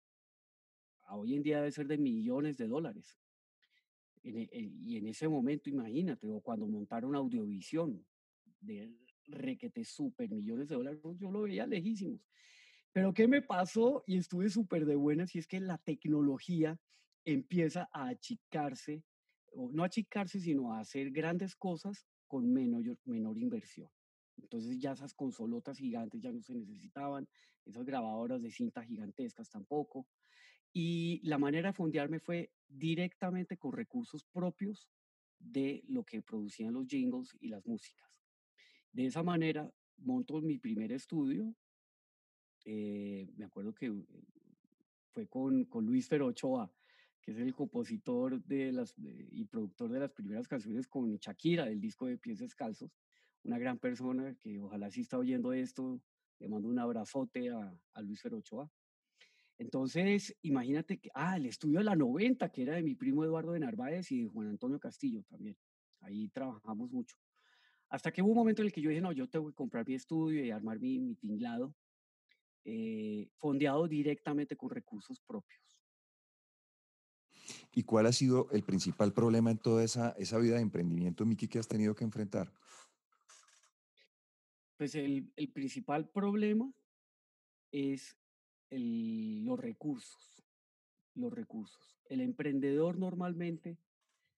hoy 1.09 1.35
en 1.35 1.43
día 1.43 1.57
debe 1.57 1.71
ser 1.71 1.87
de 1.87 1.97
millones 1.97 2.57
de 2.57 2.67
dólares. 2.67 3.19
E, 4.23 4.47
y 4.81 4.97
en 4.97 5.07
ese 5.07 5.27
momento, 5.27 5.69
imagínate, 5.69 6.27
o 6.27 6.41
cuando 6.41 6.67
montaron 6.67 7.15
Audiovisión, 7.15 8.05
de 8.61 8.95
requete 9.27 9.83
super 9.83 10.29
millones 10.29 10.69
de 10.69 10.75
dólares, 10.75 11.01
yo 11.17 11.31
lo 11.31 11.41
veía 11.41 11.67
lejísimos. 11.67 12.21
Pero 12.91 13.13
¿qué 13.13 13.27
me 13.27 13.41
pasó? 13.41 14.03
Y 14.07 14.17
estuve 14.17 14.49
súper 14.49 14.85
de 14.85 14.95
buenas, 14.95 15.35
y 15.35 15.39
es 15.39 15.47
que 15.47 15.59
la 15.59 15.77
tecnología 15.77 16.79
empieza 17.25 17.89
a 17.91 18.09
achicarse, 18.09 19.03
o 19.53 19.71
no 19.71 19.83
achicarse, 19.83 20.39
sino 20.39 20.73
a 20.73 20.79
hacer 20.79 21.11
grandes 21.11 21.55
cosas 21.55 22.05
con 22.27 22.51
menor 22.51 23.37
inversión. 23.37 23.89
Entonces 24.37 24.79
ya 24.79 24.93
esas 24.93 25.13
consolotas 25.13 25.77
gigantes 25.77 26.21
ya 26.21 26.31
no 26.31 26.41
se 26.41 26.53
necesitaban, 26.53 27.27
esas 27.65 27.85
grabadoras 27.85 28.41
de 28.41 28.51
cinta 28.51 28.83
gigantescas 28.83 29.49
tampoco. 29.49 30.07
Y 30.73 31.21
la 31.23 31.37
manera 31.37 31.69
de 31.69 31.73
fondearme 31.73 32.19
fue 32.19 32.51
directamente 32.67 33.57
con 33.57 33.73
recursos 33.73 34.23
propios 34.25 34.89
de 35.39 35.83
lo 35.87 36.03
que 36.03 36.21
producían 36.21 36.73
los 36.73 36.87
jingles 36.87 37.37
y 37.39 37.49
las 37.49 37.65
músicas. 37.65 38.21
De 38.91 39.05
esa 39.05 39.23
manera 39.23 39.71
monto 39.97 40.41
mi 40.41 40.57
primer 40.57 40.91
estudio. 40.91 41.55
Eh, 42.65 43.29
me 43.35 43.45
acuerdo 43.45 43.73
que 43.73 43.87
eh, 43.87 44.03
fue 45.11 45.27
con, 45.27 45.65
con 45.65 45.85
Luis 45.85 46.07
Ferochoa, 46.07 46.71
que 47.21 47.31
es 47.31 47.37
el 47.37 47.53
compositor 47.53 48.43
de 48.43 48.71
las, 48.71 48.95
y 48.97 49.45
productor 49.45 49.91
de 49.91 49.99
las 49.99 50.11
primeras 50.11 50.47
canciones 50.47 50.87
con 50.87 51.15
Shakira, 51.17 51.65
del 51.65 51.79
disco 51.79 52.05
de 52.05 52.17
Pies 52.17 52.39
Descalzos. 52.39 52.91
Una 53.43 53.57
gran 53.57 53.77
persona 53.77 54.35
que 54.35 54.59
ojalá 54.59 54.89
si 54.89 55.01
está 55.01 55.17
oyendo 55.17 55.53
esto, 55.53 56.01
le 56.39 56.47
mando 56.47 56.69
un 56.69 56.79
abrazote 56.79 57.49
a, 57.49 58.01
Luis 58.01 58.21
Ferochoa. 58.21 58.69
Entonces, 59.57 60.35
imagínate 60.41 60.99
que, 60.99 61.09
ah, 61.13 61.37
el 61.37 61.45
estudio 61.45 61.79
de 61.79 61.85
la 61.85 61.95
90, 61.95 62.49
que 62.49 62.63
era 62.63 62.75
de 62.75 62.83
mi 62.83 62.95
primo 62.95 63.23
Eduardo 63.23 63.51
de 63.51 63.59
Narváez 63.59 64.11
y 64.11 64.23
de 64.23 64.29
Juan 64.29 64.47
Antonio 64.47 64.79
Castillo 64.79 65.23
también. 65.29 65.57
Ahí 66.01 66.27
trabajamos 66.29 66.91
mucho. 66.91 67.15
Hasta 67.89 68.11
que 68.11 68.21
hubo 68.21 68.31
un 68.31 68.37
momento 68.37 68.61
en 68.61 68.67
el 68.67 68.73
que 68.73 68.81
yo 68.81 68.89
dije, 68.89 69.01
no, 69.01 69.11
yo 69.11 69.29
tengo 69.29 69.47
que 69.47 69.53
comprar 69.53 69.87
mi 69.87 69.93
estudio 69.93 70.43
y 70.43 70.51
armar 70.51 70.79
mi, 70.79 70.99
mi 70.99 71.15
tinglado, 71.15 71.75
eh, 72.65 73.29
fondeado 73.35 73.87
directamente 73.87 74.55
con 74.55 74.69
recursos 74.69 75.19
propios. 75.21 75.61
¿Y 77.73 77.83
cuál 77.83 78.05
ha 78.05 78.13
sido 78.13 78.49
el 78.51 78.63
principal 78.63 79.13
problema 79.13 79.51
en 79.51 79.57
toda 79.57 79.83
esa, 79.83 80.11
esa 80.11 80.37
vida 80.37 80.55
de 80.55 80.61
emprendimiento, 80.61 81.25
Miki, 81.25 81.47
que 81.47 81.59
has 81.59 81.67
tenido 81.67 81.95
que 81.95 82.03
enfrentar? 82.03 82.51
Pues 84.83 84.95
el, 84.95 85.31
principal 85.53 86.09
problema 86.09 86.69
es 87.71 88.17
los 88.69 89.57
recursos, 89.57 90.43
los 91.15 91.31
recursos. 91.31 91.97
El 92.09 92.19
emprendedor 92.19 92.97
normalmente 92.97 93.77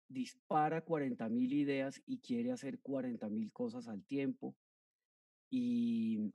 dispara 0.08 0.82
40 0.82 1.30
mil 1.30 1.52
ideas 1.52 2.00
y 2.06 2.20
quiere 2.20 2.52
hacer 2.52 2.78
40 2.82 3.28
mil 3.30 3.52
cosas 3.52 3.88
al 3.88 4.04
tiempo 4.06 4.56
y, 5.50 6.32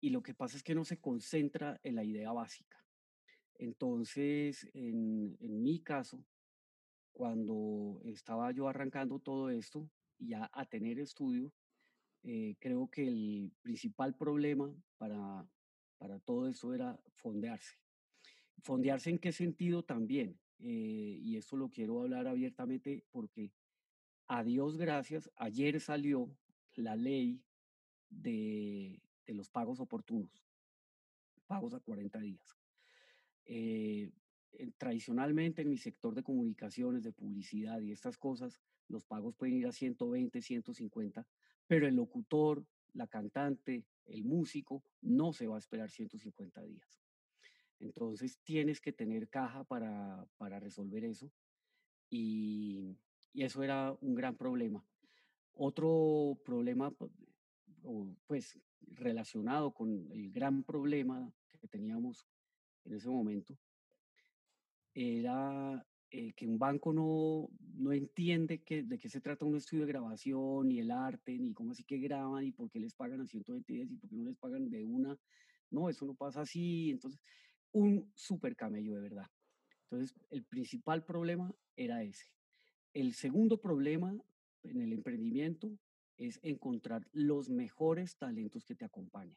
y 0.00 0.10
lo 0.10 0.20
que 0.20 0.34
pasa 0.34 0.56
es 0.56 0.64
que 0.64 0.74
no 0.74 0.84
se 0.84 1.00
concentra 1.00 1.78
en 1.84 1.94
la 1.94 2.02
idea 2.02 2.32
básica. 2.32 2.84
Entonces, 3.54 4.68
en, 4.74 5.36
en 5.38 5.62
mi 5.62 5.78
caso, 5.84 6.26
cuando 7.12 8.00
estaba 8.06 8.50
yo 8.50 8.66
arrancando 8.66 9.20
todo 9.20 9.50
esto, 9.50 9.88
ya 10.18 10.50
a 10.52 10.66
tener 10.66 10.98
estudio, 10.98 11.52
eh, 12.24 12.56
creo 12.58 12.88
que 12.88 13.06
el 13.06 13.52
principal 13.60 14.16
problema 14.16 14.74
para, 14.96 15.46
para 15.98 16.18
todo 16.20 16.48
eso 16.48 16.72
era 16.72 16.98
fondearse. 17.16 17.76
Fondearse 18.62 19.10
en 19.10 19.18
qué 19.18 19.30
sentido 19.30 19.82
también, 19.82 20.38
eh, 20.58 21.18
y 21.20 21.36
esto 21.36 21.56
lo 21.56 21.68
quiero 21.68 22.00
hablar 22.00 22.26
abiertamente 22.26 23.04
porque 23.10 23.52
a 24.26 24.42
Dios 24.42 24.78
gracias, 24.78 25.30
ayer 25.36 25.78
salió 25.80 26.34
la 26.76 26.96
ley 26.96 27.42
de, 28.08 29.02
de 29.26 29.34
los 29.34 29.50
pagos 29.50 29.80
oportunos, 29.80 30.46
pagos 31.46 31.74
a 31.74 31.80
40 31.80 32.18
días. 32.20 32.56
Eh, 33.44 34.10
tradicionalmente 34.78 35.62
en 35.62 35.68
mi 35.68 35.76
sector 35.76 36.14
de 36.14 36.22
comunicaciones, 36.22 37.02
de 37.02 37.12
publicidad 37.12 37.80
y 37.80 37.92
estas 37.92 38.16
cosas, 38.16 38.62
los 38.88 39.04
pagos 39.04 39.34
pueden 39.34 39.56
ir 39.56 39.66
a 39.66 39.72
120, 39.72 40.40
150, 40.40 41.26
pero 41.66 41.86
el 41.86 41.96
locutor, 41.96 42.64
la 42.92 43.06
cantante, 43.06 43.84
el 44.06 44.24
músico 44.24 44.82
no 45.00 45.32
se 45.32 45.46
va 45.46 45.56
a 45.56 45.58
esperar 45.58 45.90
150 45.90 46.62
días. 46.62 47.00
Entonces 47.80 48.38
tienes 48.44 48.80
que 48.80 48.92
tener 48.92 49.28
caja 49.28 49.64
para, 49.64 50.26
para 50.36 50.60
resolver 50.60 51.04
eso 51.04 51.30
y, 52.08 52.96
y, 53.32 53.42
eso 53.42 53.62
era 53.62 53.96
un 54.00 54.14
gran 54.14 54.36
problema. 54.36 54.84
Otro 55.54 56.38
problema, 56.44 56.92
pues 58.26 58.58
relacionado 58.80 59.72
con 59.72 60.10
el 60.12 60.30
gran 60.30 60.62
problema 60.62 61.32
que 61.60 61.68
teníamos 61.68 62.26
en 62.84 62.94
ese 62.94 63.08
momento, 63.08 63.58
era 64.94 65.84
eh, 66.16 66.32
que 66.32 66.46
un 66.46 66.60
banco 66.60 66.92
no, 66.92 67.48
no 67.74 67.92
entiende 67.92 68.62
que, 68.62 68.84
de 68.84 68.98
qué 68.98 69.08
se 69.08 69.20
trata 69.20 69.44
un 69.44 69.56
estudio 69.56 69.84
de 69.84 69.90
grabación, 69.90 70.68
ni 70.68 70.78
el 70.78 70.92
arte, 70.92 71.36
ni 71.36 71.52
cómo 71.52 71.72
así 71.72 71.82
que 71.82 71.98
graban, 71.98 72.44
y 72.44 72.52
por 72.52 72.70
qué 72.70 72.78
les 72.78 72.94
pagan 72.94 73.20
a 73.20 73.26
120 73.26 73.72
días 73.72 73.90
y 73.90 73.96
por 73.96 74.08
qué 74.08 74.14
no 74.14 74.22
les 74.22 74.36
pagan 74.36 74.70
de 74.70 74.84
una. 74.84 75.18
No, 75.70 75.88
eso 75.88 76.06
no 76.06 76.14
pasa 76.14 76.42
así. 76.42 76.92
Entonces, 76.92 77.20
un 77.72 78.12
súper 78.14 78.54
camello 78.54 78.94
de 78.94 79.00
verdad. 79.00 79.26
Entonces, 79.90 80.14
el 80.30 80.44
principal 80.44 81.04
problema 81.04 81.52
era 81.74 82.04
ese. 82.04 82.30
El 82.92 83.14
segundo 83.14 83.60
problema 83.60 84.16
en 84.62 84.82
el 84.82 84.92
emprendimiento 84.92 85.76
es 86.16 86.38
encontrar 86.44 87.08
los 87.10 87.50
mejores 87.50 88.16
talentos 88.16 88.64
que 88.64 88.76
te 88.76 88.84
acompañen. 88.84 89.36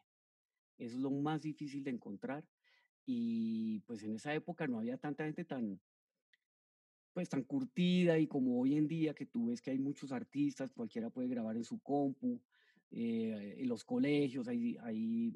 Eso 0.78 0.98
es 0.98 1.02
lo 1.02 1.10
más 1.10 1.42
difícil 1.42 1.84
de 1.84 1.90
encontrar. 1.90 2.48
Y 3.04 3.80
pues 3.88 4.04
en 4.04 4.14
esa 4.14 4.36
época 4.36 4.68
no 4.68 4.78
había 4.78 5.00
tanta 5.00 5.24
gente 5.24 5.44
tan, 5.44 5.80
pues 7.18 7.30
tan 7.30 7.46
curtida 7.46 8.20
y 8.20 8.28
como 8.28 8.62
hoy 8.62 8.76
en 8.76 8.88
día 8.88 9.16
que 9.16 9.26
tú 9.26 9.48
ves 9.48 9.60
que 9.60 9.72
hay 9.72 9.80
muchos 9.80 10.12
artistas, 10.12 10.72
cualquiera 10.72 11.10
puede 11.10 11.28
grabar 11.28 11.56
en 11.56 11.64
su 11.64 11.80
compu, 11.80 12.40
eh, 12.92 13.56
en 13.58 13.68
los 13.68 13.84
colegios 13.84 14.48
hay, 14.48 14.78
hay 14.82 15.34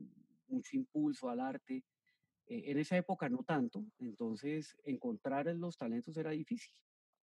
mucho 0.48 0.78
impulso 0.78 1.28
al 1.28 1.40
arte. 1.40 1.84
Eh, 2.46 2.66
en 2.68 2.78
esa 2.78 2.98
época 2.98 3.28
no 3.30 3.42
tanto, 3.42 3.84
entonces 3.98 4.78
encontrar 4.84 5.48
los 5.56 5.76
talentos 5.76 6.16
era 6.18 6.30
difícil. 6.30 6.72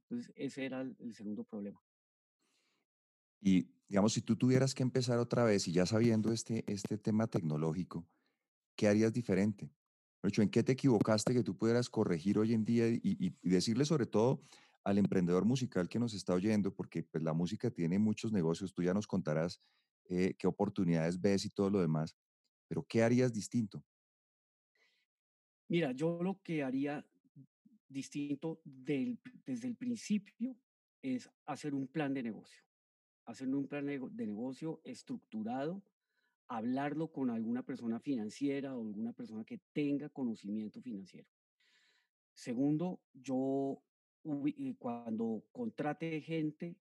Entonces 0.03 0.31
ese 0.37 0.63
era 0.63 0.79
el, 0.79 0.95
el 0.99 1.13
segundo 1.13 1.43
problema. 1.43 1.83
Y 3.41 3.67
digamos, 3.89 4.13
si 4.13 4.21
tú 4.21 4.37
tuvieras 4.37 4.73
que 4.73 4.83
empezar 4.83 5.19
otra 5.19 5.43
vez 5.43 5.67
y 5.67 5.73
ya 5.73 5.85
sabiendo 5.85 6.31
este, 6.31 6.63
este 6.71 6.97
tema 6.97 7.27
tecnológico, 7.27 8.07
¿qué 8.77 8.87
harías 8.87 9.11
diferente? 9.11 9.69
¿En 10.37 10.49
qué 10.49 10.63
te 10.63 10.73
equivocaste 10.73 11.33
que 11.33 11.43
tú 11.43 11.55
pudieras 11.55 11.89
corregir 11.89 12.37
hoy 12.37 12.53
en 12.53 12.65
día 12.65 12.87
y, 12.87 13.33
decirle 13.41 13.85
sobre 13.85 14.05
todo 14.05 14.41
al 14.83 14.97
emprendedor 14.97 15.45
musical 15.45 15.89
que 15.89 15.99
nos 15.99 16.13
está 16.13 16.33
oyendo, 16.33 16.73
porque 16.73 17.03
pues, 17.03 17.23
la 17.23 17.33
música 17.33 17.71
tiene 17.71 17.97
muchos 17.99 18.31
negocios, 18.31 18.73
tú 18.73 18.83
ya 18.83 18.93
nos 18.93 19.07
contarás 19.07 19.59
eh, 20.09 20.35
qué 20.37 20.47
oportunidades 20.47 21.19
ves 21.19 21.45
y 21.45 21.49
todo 21.49 21.69
lo 21.69 21.81
demás, 21.81 22.15
pero 22.67 22.83
¿qué 22.83 23.03
harías 23.03 23.33
distinto? 23.33 23.83
Mira, 25.67 25.91
yo 25.91 26.21
lo 26.21 26.39
que 26.43 26.63
haría 26.63 27.03
distinto 27.87 28.61
del, 28.63 29.19
desde 29.45 29.67
el 29.67 29.75
principio 29.75 30.55
es 31.01 31.29
hacer 31.45 31.73
un 31.73 31.87
plan 31.87 32.13
de 32.13 32.23
negocio, 32.23 32.61
hacer 33.25 33.47
un 33.47 33.67
plan 33.67 33.85
de 33.85 34.25
negocio 34.27 34.81
estructurado 34.83 35.81
hablarlo 36.47 37.11
con 37.11 37.29
alguna 37.29 37.63
persona 37.63 37.99
financiera 37.99 38.75
o 38.75 38.85
alguna 38.85 39.13
persona 39.13 39.43
que 39.43 39.59
tenga 39.73 40.09
conocimiento 40.09 40.81
financiero. 40.81 41.27
Segundo, 42.33 43.01
yo 43.13 43.81
eh, 44.23 44.75
cuando 44.77 45.45
contrate 45.51 46.21
gente, 46.21 46.77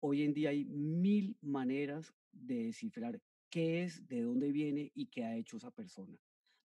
hoy 0.00 0.22
en 0.22 0.32
día 0.32 0.50
hay 0.50 0.64
mil 0.64 1.36
maneras 1.40 2.14
de 2.32 2.64
descifrar 2.64 3.20
qué 3.50 3.82
es, 3.82 4.06
de 4.08 4.22
dónde 4.22 4.52
viene 4.52 4.90
y 4.94 5.06
qué 5.06 5.24
ha 5.24 5.36
hecho 5.36 5.56
esa 5.56 5.70
persona. 5.70 6.18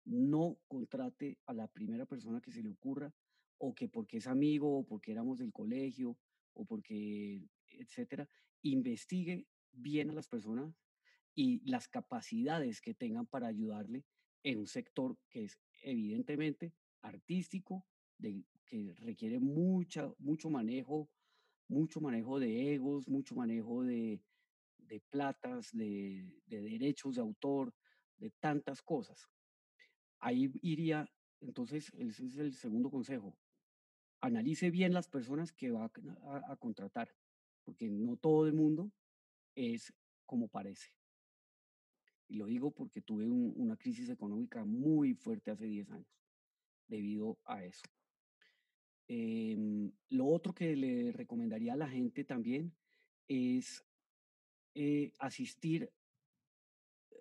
No 0.04 0.58
contrate 0.68 1.38
a 1.46 1.52
la 1.52 1.66
primera 1.66 2.06
persona 2.06 2.40
que 2.40 2.52
se 2.52 2.62
le 2.62 2.70
ocurra 2.70 3.12
o 3.58 3.74
que 3.74 3.88
porque 3.88 4.18
es 4.18 4.26
amigo 4.26 4.78
o 4.78 4.86
porque 4.86 5.12
éramos 5.12 5.38
del 5.38 5.52
colegio 5.52 6.16
o 6.52 6.64
porque, 6.64 7.42
etcétera, 7.66 8.28
investigue 8.62 9.46
bien 9.72 10.10
a 10.10 10.14
las 10.14 10.28
personas 10.28 10.74
y 11.36 11.60
las 11.70 11.86
capacidades 11.86 12.80
que 12.80 12.94
tengan 12.94 13.26
para 13.26 13.46
ayudarle 13.46 14.04
en 14.42 14.58
un 14.58 14.66
sector 14.66 15.18
que 15.28 15.44
es 15.44 15.60
evidentemente 15.82 16.72
artístico, 17.02 17.86
de, 18.18 18.42
que 18.64 18.94
requiere 18.96 19.38
mucha, 19.38 20.10
mucho 20.18 20.48
manejo, 20.48 21.10
mucho 21.68 22.00
manejo 22.00 22.40
de 22.40 22.74
egos, 22.74 23.06
mucho 23.06 23.34
manejo 23.34 23.84
de, 23.84 24.22
de 24.78 25.00
platas, 25.10 25.70
de, 25.72 26.40
de 26.46 26.62
derechos 26.62 27.16
de 27.16 27.20
autor, 27.20 27.74
de 28.16 28.30
tantas 28.30 28.80
cosas. 28.80 29.28
Ahí 30.18 30.50
iría, 30.62 31.06
entonces, 31.40 31.92
ese 31.98 32.24
es 32.24 32.38
el 32.38 32.54
segundo 32.54 32.90
consejo. 32.90 33.36
Analice 34.22 34.70
bien 34.70 34.94
las 34.94 35.06
personas 35.08 35.52
que 35.52 35.70
va 35.70 35.92
a 36.48 36.56
contratar, 36.56 37.14
porque 37.62 37.90
no 37.90 38.16
todo 38.16 38.46
el 38.46 38.54
mundo 38.54 38.90
es 39.54 39.92
como 40.24 40.48
parece. 40.48 40.95
Y 42.28 42.36
lo 42.36 42.46
digo 42.46 42.70
porque 42.72 43.02
tuve 43.02 43.26
una 43.26 43.76
crisis 43.76 44.08
económica 44.08 44.64
muy 44.64 45.14
fuerte 45.14 45.50
hace 45.50 45.66
10 45.66 45.90
años 45.90 46.24
debido 46.88 47.38
a 47.44 47.64
eso. 47.64 47.86
Em, 49.08 49.92
lo 50.08 50.26
otro 50.26 50.52
que 50.52 50.74
le 50.74 51.12
recomendaría 51.12 51.74
a 51.74 51.76
la 51.76 51.88
gente 51.88 52.24
también 52.24 52.74
es 53.28 53.84
eh, 54.74 55.12
asistir 55.18 55.92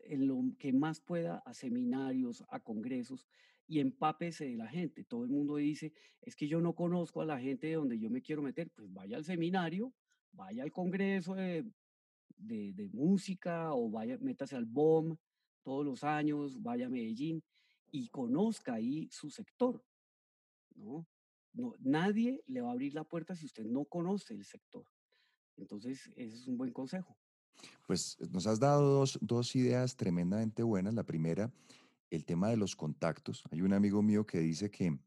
en 0.06 0.28
lo 0.28 0.42
que 0.58 0.74
más 0.74 1.00
pueda 1.00 1.38
a 1.46 1.54
seminarios, 1.54 2.44
a 2.50 2.60
congresos 2.60 3.28
y 3.68 3.80
empápese 3.80 4.46
de 4.46 4.58
la 4.58 4.68
gente. 4.68 5.04
Todo 5.04 5.24
el 5.24 5.32
mundo 5.32 5.56
dice, 5.58 5.94
es 6.22 6.36
que 6.36 6.48
yo 6.48 6.62
no 6.62 6.74
conozco 6.74 7.22
a 7.22 7.26
la 7.26 7.40
gente 7.40 7.68
de 7.68 7.76
donde 7.76 8.00
yo 8.00 8.10
me 8.10 8.22
quiero 8.22 8.42
meter, 8.42 8.70
pues 8.72 8.92
vaya 8.92 9.18
al 9.18 9.26
seminario, 9.26 9.94
vaya 10.32 10.64
al 10.64 10.72
congreso 10.72 11.36
de, 11.36 11.66
de, 12.38 12.90
música 12.94 13.74
o 13.74 13.90
vaya, 13.90 14.18
métase 14.20 14.56
al 14.56 14.66
BOM 14.66 15.16
todos 15.64 15.86
los 15.86 16.04
años, 16.04 16.62
vaya 16.62 16.88
a 16.88 16.90
Medellín 16.90 17.44
y 17.92 18.08
conozca 18.10 18.74
ahí 18.74 19.08
su 19.12 19.30
sector, 19.30 19.84
¿no? 20.76 21.08
No, 21.54 21.74
nadie 21.80 22.44
le 22.48 22.62
va 22.62 22.70
a 22.70 22.74
abrir 22.74 22.94
la 22.94 23.06
puerta 23.06 23.34
si 23.34 23.46
usted 23.46 23.66
no 23.66 23.86
conoce 23.86 24.34
el 24.34 24.44
sector. 24.44 24.86
Entonces, 25.56 26.12
ese 26.18 26.36
es 26.36 26.48
un 26.48 26.58
buen 26.58 26.74
consejo. 26.74 27.18
Pues 27.88 28.18
nos 28.30 28.46
has 28.46 28.60
dado 28.60 29.00
dos, 29.00 29.18
dos 29.22 29.56
ideas 29.56 29.96
tremendamente 29.96 30.64
buenas. 30.64 30.94
La 30.94 31.06
primera, 31.06 31.54
el 32.10 32.26
tema 32.26 32.50
de 32.50 32.58
los 32.58 32.76
contactos. 32.76 33.44
Hay 33.52 33.62
un 33.62 33.74
amigo 33.74 34.02
mío 34.02 34.26
que 34.26 34.40
dice 34.40 34.70
que, 34.70 35.00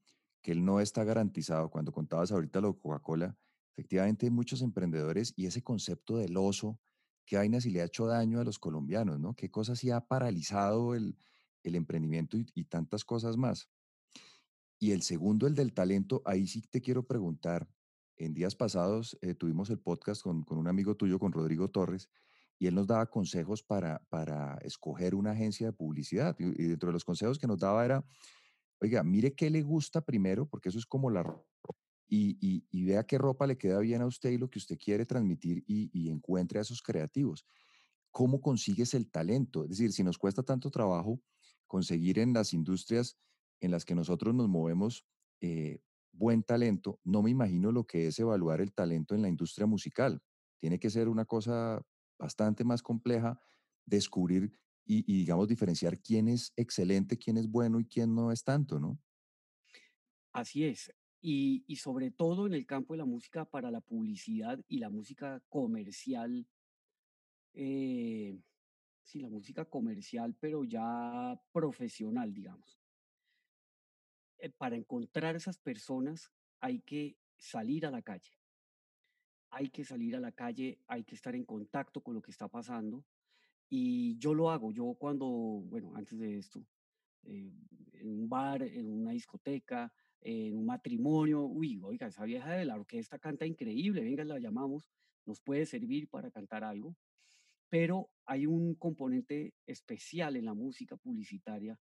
que 0.43 0.53
él 0.53 0.65
no 0.65 0.81
está 0.81 1.05
garantizado. 1.05 1.71
Cuando 1.71 1.93
contabas 1.93 2.33
ahorita 2.33 2.61
lo 2.61 2.73
de 2.73 2.79
Coca-Cola, 2.79 3.37
efectivamente 3.77 4.27
hay 4.27 4.31
muchos 4.31 4.63
emprendedores 4.63 5.33
y 5.37 5.47
ese 5.47 5.63
concepto 5.63 6.17
del 6.17 6.37
oso, 6.37 6.79
qué 7.29 7.37
vaina 7.37 7.61
si 7.61 7.71
le 7.71 7.83
ha 7.83 7.85
hecho 7.85 8.07
daño 8.07 8.41
a 8.41 8.45
los 8.45 8.59
colombianos, 8.59 9.21
¿no? 9.21 9.35
¿Qué 9.35 9.51
cosas 9.51 9.79
sí 9.79 9.91
ha 9.91 10.01
paralizado 10.01 10.95
el, 10.95 11.17
el 11.63 11.75
emprendimiento 11.75 12.39
y, 12.39 12.47
y, 12.55 12.65
tantas 12.65 13.05
cosas 13.05 13.37
más? 13.37 13.69
Y 14.79 14.93
el 14.93 15.03
segundo, 15.03 15.47
el 15.47 15.55
del 15.55 15.75
talento, 15.75 16.23
ahí 16.25 16.47
sí 16.47 16.63
te 16.63 16.81
quiero 16.81 17.07
preguntar. 17.07 17.69
En 18.17 18.35
días 18.35 18.57
pasados 18.57 19.17
eh, 19.21 19.35
tuvimos 19.35 19.71
el 19.71 19.79
podcast 19.79 20.23
con, 20.23 20.43
con 20.43 20.59
un 20.59 20.69
amigo 20.69 20.97
tuyo, 20.97 21.19
con 21.19 21.31
Rodrigo 21.31 21.69
Torres, 21.69 22.09
y 22.59 22.67
él 22.67 22.75
nos 22.75 22.87
daba 22.87 23.07
consejos 23.07 23.63
para, 23.63 24.03
para 24.09 24.57
escoger 24.63 25.15
una 25.15 25.33
agencia 25.33 25.67
de 25.67 25.73
publicidad. 25.73 26.35
Y, 26.39 26.45
dentro 26.45 26.89
de 26.89 26.95
los 26.95 27.05
consejos 27.05 27.39
que 27.39 27.47
nos 27.47 27.61
daba 27.61 27.85
era, 27.85 28.05
oiga, 28.81 29.05
mire 29.05 29.35
qué 29.35 29.51
le 29.51 29.63
gusta 29.63 30.01
primero, 30.01 30.47
porque 30.47 30.71
eso 30.71 30.79
es 30.79 30.87
como 30.87 31.11
la 31.11 31.23
y, 32.09 32.65
y, 32.71 32.85
vea 32.85 33.05
qué 33.05 33.19
ropa 33.19 33.47
le 33.47 33.59
queda 33.59 33.79
bien 33.81 34.01
a 34.01 34.07
usted 34.07 34.31
y 34.31 34.39
lo 34.39 34.49
que 34.49 34.59
usted 34.59 34.79
quiere 34.79 35.05
transmitir 35.05 35.63
y, 35.67 35.91
y 35.93 36.09
encuentre 36.09 36.59
a 36.59 36.63
esos 36.63 36.81
creativos. 36.83 37.47
¿Cómo 38.11 38.41
consigues 38.41 38.95
el 38.95 39.11
talento? 39.11 39.65
Es 39.65 39.71
decir, 39.71 39.93
si 39.93 40.03
nos 40.03 40.17
cuesta 40.17 40.43
tanto 40.43 40.71
trabajo 40.71 41.21
conseguir 41.67 42.19
en 42.19 42.33
las 42.33 42.55
industrias 42.55 43.19
en 43.61 43.71
las 43.71 43.85
que 43.85 43.95
nosotros 43.95 44.35
nos 44.35 44.49
movemos 44.49 45.07
eh, 45.41 45.81
buen 46.13 46.43
talento, 46.43 47.01
no 47.05 47.23
me 47.23 47.31
imagino 47.31 47.71
lo 47.73 47.85
que 47.85 48.07
es 48.07 48.19
evaluar 48.19 48.61
el 48.61 48.73
talento 48.73 49.15
en 49.15 49.23
la 49.23 49.29
industria 49.29 49.67
musical. 49.67 50.23
Tiene 50.59 50.79
que 50.79 50.91
ser 50.91 51.09
una 51.09 51.25
cosa 51.25 51.83
bastante 52.19 52.65
más 52.65 52.83
compleja 52.83 53.39
descubrir 53.85 54.53
y, 54.91 55.03
digamos, 55.03 55.47
diferenciar 55.49 56.01
quién 56.01 56.29
es 56.29 56.55
excelente, 56.57 57.19
quién 57.19 57.37
es 57.37 57.47
bueno 57.47 57.79
y 57.79 57.85
quién 57.85 58.15
no 58.15 58.33
es 58.33 58.43
tanto, 58.43 58.81
¿no? 58.81 58.99
Así 60.33 60.65
es. 60.65 60.91
Y, 61.21 61.65
y, 61.67 61.77
sobre 61.77 62.13
todo 62.13 62.47
en 62.47 62.55
el 62.55 62.65
campo 62.65 62.95
de 62.95 62.99
la 62.99 63.05
música 63.05 63.45
para 63.45 63.71
la 63.71 63.81
publicidad 63.81 64.61
y 64.69 64.79
la 64.79 64.89
música 64.89 65.43
comercial. 65.49 66.47
Eh, 67.55 68.39
sí, 69.03 69.19
la 69.19 69.29
música 69.29 69.65
comercial, 69.65 70.37
pero 70.39 70.63
ya 70.65 71.41
profesional, 71.53 72.33
digamos. 72.33 72.79
Eh, 74.39 74.51
para 74.51 74.77
encontrar 74.77 75.35
esas 75.35 75.59
personas 75.59 76.31
hay 76.61 76.81
que 76.81 77.17
salir 77.37 77.85
a 77.85 77.91
la 77.91 78.03
calle 78.03 78.39
hay 79.51 79.71
que 79.71 79.85
salir 79.85 80.17
a 80.17 80.21
la 80.21 80.33
calle, 80.33 80.79
hay 80.87 81.05
que 81.05 81.15
estar 81.15 81.35
en 81.35 81.45
contacto 81.45 82.03
con 82.03 82.15
lo 82.15 82.23
que 82.23 82.31
está 82.31 82.49
pasando. 82.49 83.05
Y 83.69 84.17
yo 84.19 84.35
lo 84.35 84.51
hago, 84.51 84.73
yo 84.73 84.95
cuando, 84.99 85.27
bueno, 85.27 85.93
antes 85.95 86.19
de 86.19 86.39
esto, 86.39 86.65
eh, 87.25 87.53
en 87.93 88.09
un 88.09 88.29
bar, 88.29 88.63
en 88.63 88.91
una 88.91 89.13
discoteca, 89.13 89.93
en 90.21 90.57
un 90.57 90.67
matrimonio, 90.67 91.43
uy, 91.43 91.81
oiga, 91.83 92.09
esa 92.09 92.25
vieja 92.25 92.53
de 92.53 92.65
la 92.65 92.77
orquesta 92.77 93.19
canta 93.19 93.47
increíble, 93.47 94.03
venga, 94.03 94.25
la 94.25 94.39
llamamos, 94.39 94.89
nos 95.25 95.41
puede 95.41 95.67
servir 95.67 96.09
para 96.09 96.31
cantar 96.31 96.65
algo. 96.65 96.97
Pero 97.69 98.11
hay 98.25 98.47
un 98.47 98.75
componente 98.75 99.55
especial 99.67 100.37
en 100.37 100.47
la 100.47 100.55
música 100.55 100.97
publicitaria, 100.97 101.79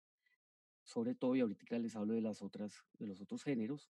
sobre 0.82 1.14
todo, 1.14 1.36
y 1.36 1.40
ahorita 1.40 1.78
les 1.78 1.96
hablo 1.96 2.14
de, 2.14 2.20
las 2.20 2.42
otras, 2.42 2.84
de 2.98 3.06
los 3.06 3.20
otros 3.20 3.42
géneros, 3.42 3.90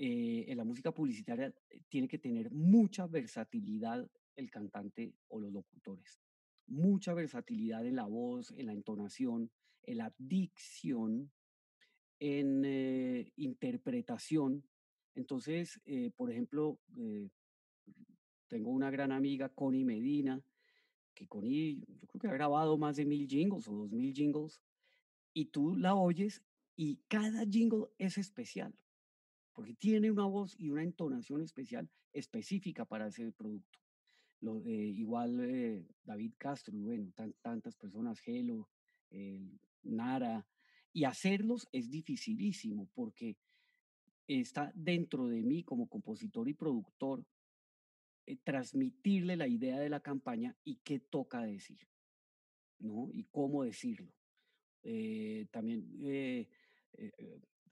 eh, 0.00 0.44
en 0.46 0.56
la 0.56 0.64
música 0.64 0.92
publicitaria 0.92 1.52
eh, 1.70 1.80
tiene 1.88 2.06
que 2.06 2.18
tener 2.18 2.52
mucha 2.52 3.08
versatilidad 3.08 4.08
el 4.36 4.48
cantante 4.48 5.14
o 5.26 5.40
los 5.40 5.52
locutores. 5.52 6.20
Mucha 6.68 7.14
versatilidad 7.14 7.84
en 7.84 7.96
la 7.96 8.06
voz, 8.06 8.52
en 8.52 8.66
la 8.66 8.72
entonación, 8.72 9.50
en 9.82 9.98
la 9.98 10.14
dicción, 10.16 11.32
en 12.18 12.64
eh, 12.64 13.32
interpretación. 13.36 14.64
Entonces, 15.14 15.80
por 16.16 16.30
ejemplo, 16.30 16.78
tengo 18.46 18.70
una 18.70 18.88
gran 18.90 19.10
amiga, 19.10 19.48
Connie 19.48 19.84
Medina, 19.84 20.40
que 21.12 21.26
Connie, 21.26 21.82
yo 21.88 22.06
creo 22.06 22.20
que 22.20 22.28
ha 22.28 22.32
grabado 22.32 22.78
más 22.78 22.96
de 22.96 23.04
mil 23.04 23.26
jingles 23.26 23.66
o 23.66 23.72
dos 23.72 23.90
mil 23.90 24.14
jingles, 24.14 24.62
y 25.34 25.46
tú 25.46 25.74
la 25.74 25.96
oyes 25.96 26.40
y 26.76 27.00
cada 27.08 27.44
jingle 27.44 27.86
es 27.98 28.16
especial 28.16 28.72
porque 29.58 29.74
tiene 29.74 30.08
una 30.08 30.24
voz 30.24 30.54
y 30.56 30.70
una 30.70 30.84
entonación 30.84 31.42
especial 31.42 31.90
específica 32.12 32.84
para 32.84 33.08
ese 33.08 33.32
producto. 33.32 33.80
Lo, 34.40 34.62
igual 34.64 35.40
eh, 35.40 35.84
David 36.04 36.34
Castro, 36.38 36.72
bueno, 36.78 37.12
tantas 37.42 37.74
personas, 37.74 38.20
Gelo, 38.20 38.68
Nara, 39.82 40.46
y 40.98 41.04
hacerlos 41.04 41.68
es 41.70 41.90
dificilísimo 41.90 42.88
porque 42.92 43.36
está 44.26 44.72
dentro 44.74 45.28
de 45.28 45.44
mí 45.44 45.62
como 45.62 45.88
compositor 45.88 46.48
y 46.48 46.54
productor 46.54 47.24
eh, 48.26 48.36
transmitirle 48.42 49.36
la 49.36 49.46
idea 49.46 49.78
de 49.78 49.90
la 49.90 50.00
campaña 50.00 50.56
y 50.64 50.80
qué 50.82 50.98
toca 50.98 51.42
decir, 51.42 51.86
¿no? 52.80 53.10
Y 53.12 53.26
cómo 53.30 53.62
decirlo. 53.62 54.12
Eh, 54.82 55.46
también 55.52 55.86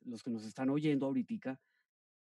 los 0.04 0.22
que 0.22 0.30
nos 0.30 0.44
están 0.44 0.70
oyendo 0.70 1.06
ahorita 1.06 1.60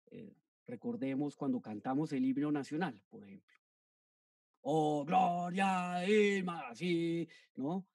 eh, 0.10 0.36
recordemos 0.66 1.36
cuando 1.36 1.62
cantamos 1.62 2.12
el 2.12 2.26
himno 2.26 2.52
nacional, 2.52 3.04
por 3.08 3.24
ejemplo. 3.24 3.56
Oh, 4.62 5.06
gloria, 5.06 6.04
Irma, 6.10 6.70
así, 6.70 7.30
¿no? 7.56 7.86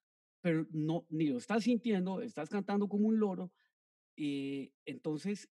Pero 0.42 0.66
no, 0.70 1.06
ni 1.08 1.28
lo 1.28 1.38
estás 1.38 1.64
sintiendo, 1.64 2.20
estás 2.20 2.50
cantando 2.50 2.88
como 2.88 3.08
un 3.08 3.18
loro. 3.18 3.50
y 4.16 4.64
eh, 4.64 4.72
entonces, 4.84 5.48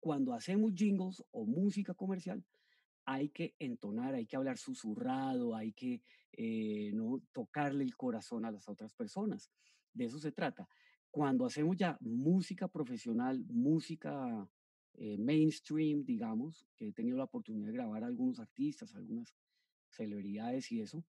cuando 0.00 0.32
hacemos 0.32 0.72
jingles 0.74 1.24
o 1.32 1.44
música 1.44 1.94
comercial, 1.94 2.44
hay 3.04 3.30
que 3.30 3.54
entonar, 3.58 4.14
hay 4.14 4.26
que 4.26 4.36
hablar 4.36 4.58
susurrado, 4.58 5.56
hay 5.56 5.72
que 5.72 6.02
eh, 6.32 6.92
no 6.92 7.22
tocarle 7.32 7.82
el 7.82 7.96
corazón 7.96 8.44
a 8.44 8.50
las 8.50 8.68
otras 8.68 8.92
personas. 8.92 9.50
De 9.94 10.04
eso 10.04 10.18
se 10.18 10.30
trata. 10.30 10.68
Cuando 11.10 11.46
hacemos 11.46 11.76
ya 11.78 11.96
música 12.00 12.68
profesional, 12.68 13.42
música 13.48 14.46
eh, 14.92 15.16
mainstream, 15.16 16.04
digamos, 16.04 16.66
que 16.76 16.88
he 16.88 16.92
tenido 16.92 17.16
la 17.16 17.24
oportunidad 17.24 17.68
de 17.68 17.72
grabar 17.72 18.04
a 18.04 18.08
algunos 18.08 18.40
artistas, 18.40 18.94
algunas 18.94 19.34
celebridades 19.88 20.70
y 20.70 20.82
eso, 20.82 21.02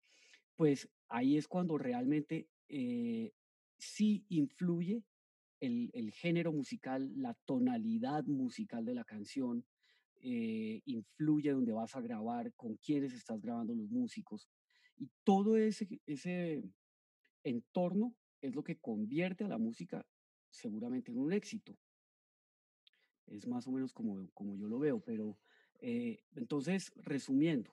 pues 0.55 0.87
ahí 1.09 1.37
es 1.37 1.47
cuando 1.47 1.77
realmente 1.77 2.47
eh, 2.69 3.33
sí 3.77 4.25
influye 4.29 5.03
el, 5.59 6.11
género 6.11 6.51
musical, 6.51 7.11
la 7.15 7.33
tonalidad 7.45 8.25
musical 8.25 8.85
de 8.85 8.95
la 8.95 9.03
canción, 9.03 9.65
eh, 10.21 10.81
influye 10.85 11.51
donde 11.51 11.73
vas 11.73 11.95
a 11.95 12.01
grabar, 12.01 12.53
con 12.53 12.75
quiénes 12.77 13.13
estás 13.13 13.41
grabando 13.41 13.73
los 13.73 13.89
músicos. 13.89 14.47
Y 14.97 15.09
todo 15.23 15.57
ese, 15.57 15.87
ese 16.05 16.63
entorno 17.43 18.15
es 18.41 18.55
lo 18.55 18.63
que 18.63 18.77
convierte 18.77 19.43
a 19.43 19.47
la 19.47 19.57
música 19.57 20.05
seguramente 20.49 21.11
en 21.11 21.19
un 21.19 21.33
éxito. 21.33 21.75
Es 23.27 23.47
más 23.47 23.67
o 23.67 23.71
menos 23.71 23.93
como, 23.93 24.29
como 24.33 24.55
yo 24.55 24.67
lo 24.67 24.79
veo, 24.79 24.99
pero 24.99 25.37
eh, 25.79 26.23
entonces, 26.35 26.91
resumiendo, 26.95 27.71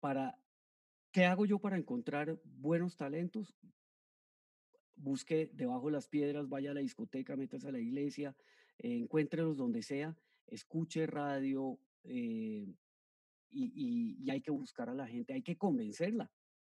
para, 0.00 0.38
¿qué 1.16 1.24
hago 1.24 1.46
yo 1.46 1.58
para 1.58 1.78
encontrar 1.78 2.38
buenos 2.44 2.94
talentos? 2.94 3.56
Busque 4.96 5.50
debajo 5.54 5.86
de 5.86 5.92
las 5.92 6.08
piedras, 6.08 6.46
vaya 6.46 6.72
a 6.72 6.74
la 6.74 6.80
discoteca, 6.80 7.36
métase 7.36 7.66
a 7.68 7.72
la 7.72 7.78
iglesia, 7.78 8.36
eh, 8.76 8.98
encuéntrelos 8.98 9.56
donde 9.56 9.80
sea, 9.80 10.14
escuche 10.46 11.06
radio 11.06 11.80
eh, 12.04 12.66
y, 13.48 14.18
y 14.20 14.30
hay 14.30 14.42
que 14.42 14.50
buscar 14.50 14.90
a 14.90 14.94
la 14.94 15.06
gente, 15.06 15.32
hay 15.32 15.40
que 15.40 15.56
convencerla. 15.56 16.30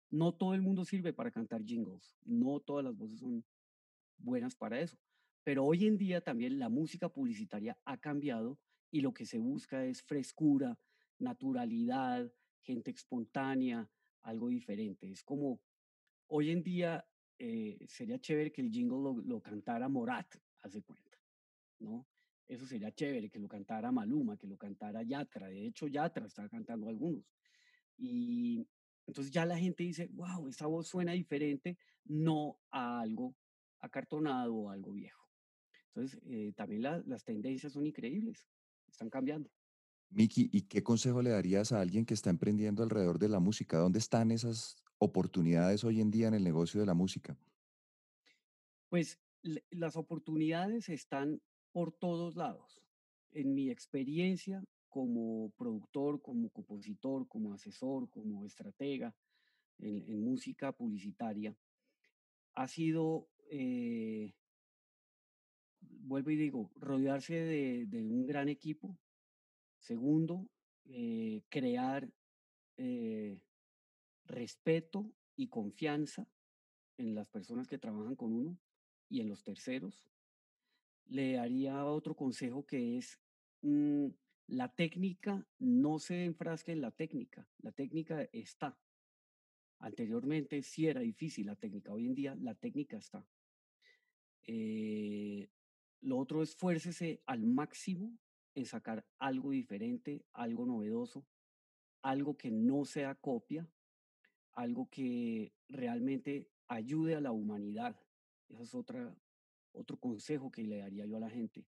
No 0.09 0.33
todo 0.33 0.53
el 0.55 0.61
mundo 0.61 0.83
sirve 0.83 1.13
para 1.13 1.31
cantar 1.31 1.63
jingles, 1.63 2.13
no 2.25 2.59
todas 2.59 2.83
las 2.83 2.97
voces 2.97 3.19
son 3.19 3.45
buenas 4.17 4.57
para 4.57 4.81
eso. 4.81 4.97
Pero 5.45 5.63
hoy 5.63 5.85
en 5.85 5.97
día 5.97 6.19
también 6.19 6.59
la 6.59 6.67
música 6.67 7.07
publicitaria 7.07 7.77
ha 7.85 7.95
cambiado 7.95 8.59
y 8.91 8.99
lo 8.99 9.13
que 9.13 9.25
se 9.25 9.37
busca 9.37 9.85
es 9.85 10.03
frescura, 10.03 10.77
naturalidad, 11.17 12.29
gente 12.59 12.91
espontánea, 12.91 13.89
algo 14.23 14.49
diferente. 14.49 15.09
Es 15.09 15.23
como, 15.23 15.61
hoy 16.27 16.51
en 16.51 16.63
día 16.63 17.05
eh, 17.37 17.77
sería 17.87 18.19
chévere 18.19 18.51
que 18.51 18.61
el 18.61 18.71
jingle 18.71 19.01
lo, 19.01 19.17
lo 19.17 19.41
cantara 19.41 19.87
Morat, 19.87 20.27
hace 20.61 20.81
cuenta, 20.81 21.17
¿no? 21.79 22.07
Eso 22.47 22.65
sería 22.65 22.91
chévere, 22.91 23.29
que 23.29 23.39
lo 23.39 23.47
cantara 23.47 23.91
Maluma, 23.91 24.37
que 24.37 24.47
lo 24.47 24.57
cantara 24.57 25.01
Yatra. 25.03 25.47
De 25.47 25.65
hecho, 25.65 25.87
Yatra 25.87 26.25
está 26.25 26.47
cantando 26.49 26.89
algunos. 26.89 27.25
Y 27.97 28.67
entonces 29.07 29.31
ya 29.31 29.45
la 29.45 29.57
gente 29.57 29.83
dice, 29.83 30.07
wow, 30.13 30.47
esa 30.47 30.67
voz 30.67 30.87
suena 30.87 31.13
diferente, 31.13 31.77
no 32.05 32.59
a 32.69 33.01
algo 33.01 33.35
acartonado 33.79 34.55
o 34.55 34.69
algo 34.69 34.93
viejo. 34.93 35.27
Entonces, 35.87 36.19
eh, 36.25 36.53
también 36.55 36.81
las 36.81 37.23
tendencias 37.23 37.73
son 37.73 37.85
increíbles, 37.85 38.47
están 38.87 39.09
cambiando. 39.09 39.49
Miki, 40.13 40.49
¿y 40.51 40.61
qué 40.63 40.83
consejo 40.83 41.21
le 41.21 41.31
darías 41.31 41.71
a 41.71 41.81
alguien 41.81 42.05
que 42.05 42.13
está 42.13 42.29
emprendiendo 42.29 42.83
alrededor 42.83 43.17
de 43.17 43.29
la 43.29 43.39
música? 43.39 43.77
¿Dónde 43.77 43.99
están 43.99 44.31
esas 44.31 44.75
oportunidades 44.99 45.83
hoy 45.83 46.01
en 46.01 46.11
día 46.11 46.27
en 46.27 46.35
el 46.35 46.43
negocio 46.43 46.79
de 46.79 46.85
la 46.85 46.93
música? 46.93 47.37
Pues 48.89 49.19
las 49.71 49.95
oportunidades 49.95 50.87
están 50.89 51.41
por 51.71 51.91
todos 51.91 52.35
lados. 52.35 52.81
En 53.31 53.55
mi 53.55 53.69
experiencia 53.69 54.63
como 54.87 55.51
productor, 55.57 56.21
como 56.21 56.49
compositor, 56.49 57.27
como 57.27 57.53
asesor, 57.53 58.07
como 58.11 58.45
estratega 58.45 59.15
en, 59.79 60.23
música 60.23 60.71
publicitaria, 60.71 61.57
ha 62.53 62.67
sido, 62.67 63.27
eh, 63.49 64.35
vuelvo 65.81 66.29
y 66.29 66.35
digo, 66.35 66.71
rodearse 66.75 67.33
de, 67.33 68.03
un 68.03 68.27
gran 68.27 68.49
equipo. 68.49 68.95
Segundo, 69.83 70.49
eh, 70.85 71.43
crear 71.49 72.09
eh, 72.77 73.37
respeto 74.23 75.11
y 75.35 75.49
confianza 75.49 76.25
en 76.97 77.13
las 77.13 77.27
personas 77.27 77.67
que 77.67 77.77
trabajan 77.77 78.15
con 78.15 78.31
uno 78.31 78.57
y 79.09 79.19
en 79.19 79.27
los 79.27 79.43
terceros 79.43 80.07
le 81.07 81.33
daría 81.33 81.85
otro 81.85 82.15
consejo 82.15 82.65
que 82.65 82.97
es, 82.97 83.19
mm, 83.61 84.07
la 84.47 84.73
técnica, 84.73 85.45
no 85.59 85.99
se 85.99 86.23
enfrasque 86.23 86.71
en 86.71 86.79
la 86.79 86.91
técnica, 86.91 87.45
la 87.57 87.73
técnica 87.73 88.21
está. 88.31 88.79
Anteriormente 89.79 90.61
sí 90.61 90.87
era 90.87 91.01
difícil 91.01 91.47
la 91.47 91.57
técnica, 91.57 91.91
hoy 91.91 92.05
en 92.05 92.15
día 92.15 92.35
la 92.35 92.55
técnica 92.55 92.95
está. 92.95 93.27
Eh, 94.47 95.49
lo 95.99 96.19
otro 96.19 96.41
es 96.41 96.55
fuércese 96.55 97.21
al 97.25 97.43
máximo 97.43 98.17
en 98.55 98.65
sacar 98.65 99.05
algo 99.19 99.51
diferente, 99.51 100.25
algo 100.33 100.65
novedoso, 100.65 101.25
algo 102.01 102.37
que 102.37 102.51
no 102.51 102.85
sea 102.85 103.15
copia, 103.15 103.67
algo 104.53 104.87
que 104.89 105.53
realmente 105.67 106.49
ayude 106.67 107.15
a 107.15 107.21
la 107.21 107.31
humanidad. 107.31 107.99
Esa 108.49 108.63
es 108.63 108.75
otra, 108.75 109.15
otro 109.71 109.97
consejo 109.97 110.51
que 110.51 110.63
le 110.63 110.77
daría 110.77 111.05
yo 111.05 111.17
a 111.17 111.21
la 111.21 111.29
gente. 111.29 111.65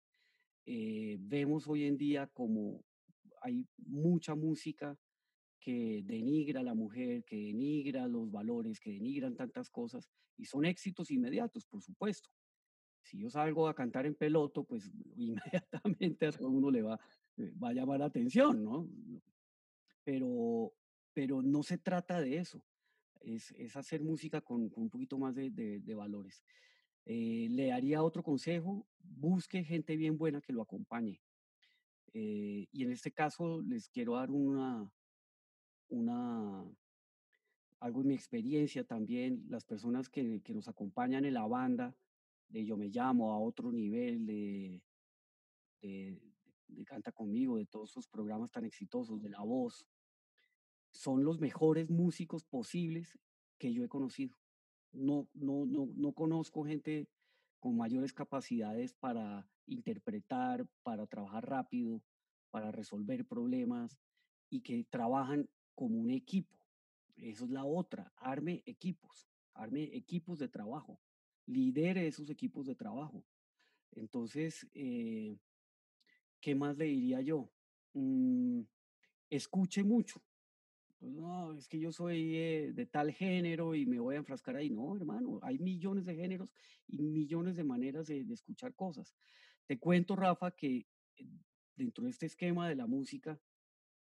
Eh, 0.65 1.17
vemos 1.19 1.67
hoy 1.67 1.85
en 1.85 1.97
día 1.97 2.27
como 2.27 2.83
hay 3.41 3.67
mucha 3.77 4.35
música 4.35 4.97
que 5.59 6.03
denigra 6.03 6.59
a 6.59 6.63
la 6.63 6.75
mujer, 6.75 7.23
que 7.23 7.37
denigra 7.37 8.07
los 8.07 8.31
valores, 8.31 8.79
que 8.79 8.91
denigran 8.91 9.35
tantas 9.35 9.69
cosas 9.69 10.09
y 10.37 10.45
son 10.45 10.65
éxitos 10.65 11.11
inmediatos, 11.11 11.65
por 11.65 11.81
supuesto. 11.81 12.29
Si 13.05 13.19
yo 13.19 13.29
salgo 13.29 13.67
a 13.67 13.75
cantar 13.75 14.07
en 14.07 14.15
peloto, 14.15 14.63
pues 14.63 14.91
inmediatamente 15.15 16.25
a 16.25 16.31
todo 16.31 16.49
uno 16.49 16.71
le 16.71 16.81
va, 16.81 16.99
eh, 17.37 17.53
va 17.63 17.69
a 17.69 17.73
llamar 17.73 17.99
la 17.99 18.05
atención, 18.05 18.63
¿no? 18.63 18.89
Pero, 20.03 20.73
pero 21.13 21.41
no 21.41 21.61
se 21.61 21.77
trata 21.77 22.19
de 22.19 22.37
eso. 22.37 22.63
Es, 23.21 23.51
es 23.51 23.75
hacer 23.75 24.01
música 24.01 24.41
con, 24.41 24.69
con, 24.69 24.83
un 24.83 24.89
poquito 24.89 25.17
más 25.17 25.35
de, 25.35 25.51
de, 25.51 25.79
de 25.79 25.95
valores. 25.95 26.43
Eh, 27.05 27.47
le 27.51 27.71
haría 27.71 28.01
otro 28.01 28.23
consejo, 28.23 28.87
busque 28.99 29.63
gente 29.63 29.95
bien 29.95 30.17
buena 30.17 30.41
que 30.41 30.53
lo 30.53 30.63
acompañe. 30.63 31.21
Eh, 32.13 32.67
y 32.71 32.83
en 32.83 32.91
este 32.91 33.11
caso 33.11 33.61
les 33.61 33.89
quiero 33.89 34.15
dar 34.15 34.31
una, 34.31 34.89
una, 35.89 36.65
algo 37.79 38.01
de 38.01 38.07
mi 38.07 38.15
experiencia 38.15 38.83
también, 38.83 39.45
las 39.49 39.63
personas 39.63 40.09
que, 40.09 40.41
que 40.41 40.53
nos 40.53 40.67
acompañan 40.67 41.25
en 41.25 41.35
la 41.35 41.45
banda, 41.45 41.95
de 42.55 42.65
Yo 42.65 42.77
Me 42.77 42.89
Llamo, 42.89 43.33
a 43.33 43.39
otro 43.39 43.71
nivel, 43.71 44.25
de, 44.25 44.81
de, 45.81 46.19
de 46.67 46.85
Canta 46.85 47.11
Conmigo, 47.11 47.57
de 47.57 47.65
todos 47.65 47.91
esos 47.91 48.07
programas 48.07 48.51
tan 48.51 48.65
exitosos, 48.65 49.21
de 49.21 49.29
La 49.29 49.41
Voz, 49.41 49.85
son 50.91 51.23
los 51.23 51.39
mejores 51.39 51.89
músicos 51.89 52.43
posibles 52.45 53.19
que 53.57 53.73
yo 53.73 53.83
he 53.83 53.89
conocido 53.89 54.35
no, 54.95 55.27
no, 55.33 55.65
no, 55.65 55.89
no 55.95 56.13
conozco 56.13 56.63
gente 56.63 57.07
con 57.59 57.77
mayores 57.77 58.13
capacidades 58.13 58.93
para 58.93 59.47
interpretar, 59.67 60.65
para 60.83 61.05
trabajar 61.07 61.47
rápido, 61.47 62.01
para 62.49 62.71
resolver 62.71 63.25
problemas 63.25 63.97
y 64.49 64.61
que 64.61 64.85
trabajan 64.85 65.49
como 65.73 65.99
un 65.99 66.11
equipo. 66.11 66.57
Eso 67.17 67.45
es 67.45 67.51
la 67.51 67.65
otra, 67.65 68.13
arme 68.17 68.63
equipos, 68.65 69.27
arme 69.53 69.83
equipos 69.95 70.39
de 70.39 70.47
trabajo, 70.47 70.99
lidere 71.47 72.07
esos 72.07 72.29
equipos 72.29 72.65
de 72.65 72.75
trabajo. 72.75 73.23
Entonces, 73.91 74.67
eh, 74.73 75.37
¿qué 76.41 76.55
más 76.55 76.77
le 76.77 76.85
diría 76.85 77.21
yo? 77.21 77.51
Mm, 77.93 78.61
escuche 79.29 79.83
mucho, 79.83 80.21
pues 80.99 81.13
no, 81.13 81.53
es 81.53 81.67
que 81.67 81.79
yo 81.79 81.91
soy 81.91 82.35
eh, 82.35 82.71
de 82.73 82.85
tal 82.85 83.11
género 83.11 83.75
y 83.75 83.85
me 83.85 83.99
voy 83.99 84.15
a 84.15 84.19
enfrascar 84.19 84.55
ahí. 84.55 84.69
No, 84.69 84.95
hermano, 84.95 85.39
hay 85.43 85.59
millones 85.59 86.05
de 86.05 86.15
géneros 86.15 86.53
y 86.87 87.01
millones 87.01 87.55
de 87.55 87.63
maneras 87.63 88.07
de, 88.07 88.23
de 88.23 88.33
escuchar 88.33 88.75
cosas. 88.75 89.13
Te 89.65 89.77
cuento, 89.77 90.15
Rafa, 90.15 90.51
que 90.51 90.87
eh, 91.17 91.27
dentro 91.75 92.05
de 92.05 92.11
este 92.11 92.25
esquema 92.25 92.69
de 92.69 92.75
la 92.75 92.87
música, 92.87 93.39